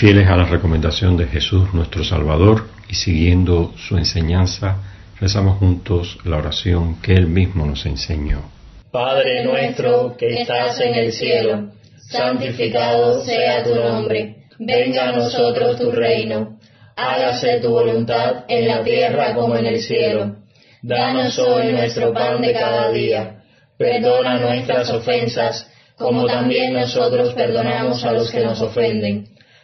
Fieles 0.04 0.28
a 0.28 0.36
la 0.36 0.44
recomendación 0.44 1.16
de 1.16 1.28
Jesús 1.28 1.74
nuestro 1.74 2.04
Salvador 2.04 2.66
y 2.90 2.96
siguiendo 2.96 3.72
su 3.78 3.98
enseñanza, 3.98 4.76
rezamos 5.18 5.60
juntos 5.60 6.18
la 6.26 6.40
oración 6.40 7.02
que 7.02 7.14
Él 7.14 7.28
mismo 7.28 7.66
nos 7.66 7.86
enseñó. 7.86 8.42
Padre 8.92 9.46
nuestro 9.46 10.18
que 10.18 10.42
estás 10.42 10.82
en 10.82 10.96
el 10.96 11.14
cielo, 11.14 11.70
santificado 12.10 13.24
sea 13.24 13.64
tu 13.64 13.76
nombre, 13.76 14.44
venga 14.60 15.08
a 15.08 15.12
nosotros 15.14 15.80
tu 15.80 15.90
reino, 15.90 16.60
hágase 16.98 17.62
tu 17.62 17.70
voluntad 17.70 18.44
en 18.50 18.68
la 18.68 18.84
tierra 18.84 19.34
como 19.34 19.56
en 19.56 19.68
el 19.68 19.80
cielo. 19.80 20.36
Danos 20.82 21.40
hoy 21.40 21.72
nuestro 21.72 22.12
pan 22.12 22.42
de 22.42 22.52
cada 22.52 22.92
día, 22.92 23.38
perdona 23.78 24.38
nuestras 24.38 24.90
ofensas, 24.90 25.72
como 25.96 26.26
también 26.26 26.74
nosotros 26.74 27.34
perdonamos 27.36 28.04
a 28.04 28.12
los 28.12 28.30
que 28.30 28.42
nos 28.42 28.62
ofenden. 28.62 29.33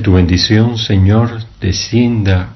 Que 0.00 0.04
tu 0.04 0.12
bendición, 0.14 0.78
Señor, 0.78 1.42
descienda 1.60 2.54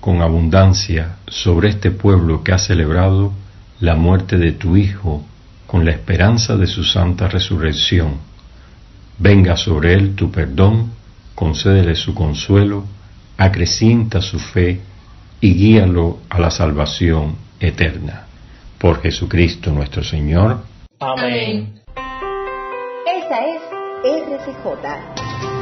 con 0.00 0.22
abundancia 0.22 1.16
sobre 1.28 1.68
este 1.68 1.90
pueblo 1.90 2.42
que 2.42 2.52
ha 2.52 2.58
celebrado 2.58 3.34
la 3.80 3.96
muerte 3.96 4.38
de 4.38 4.52
tu 4.52 4.78
Hijo 4.78 5.22
con 5.66 5.84
la 5.84 5.90
esperanza 5.90 6.56
de 6.56 6.66
su 6.66 6.84
santa 6.84 7.28
resurrección. 7.28 8.14
Venga 9.18 9.58
sobre 9.58 9.92
él 9.92 10.14
tu 10.14 10.30
perdón, 10.30 10.92
concédele 11.34 11.96
su 11.96 12.14
consuelo, 12.14 12.84
acrecienta 13.36 14.22
su 14.22 14.38
fe 14.38 14.80
y 15.42 15.52
guíalo 15.52 16.20
a 16.30 16.40
la 16.40 16.50
salvación 16.50 17.36
eterna. 17.60 18.24
Por 18.78 19.02
Jesucristo 19.02 19.70
nuestro 19.70 20.02
Señor. 20.02 20.62
Amén. 21.00 21.82
Esta 23.06 23.44
es 23.44 23.60
RCJ, 24.02 25.45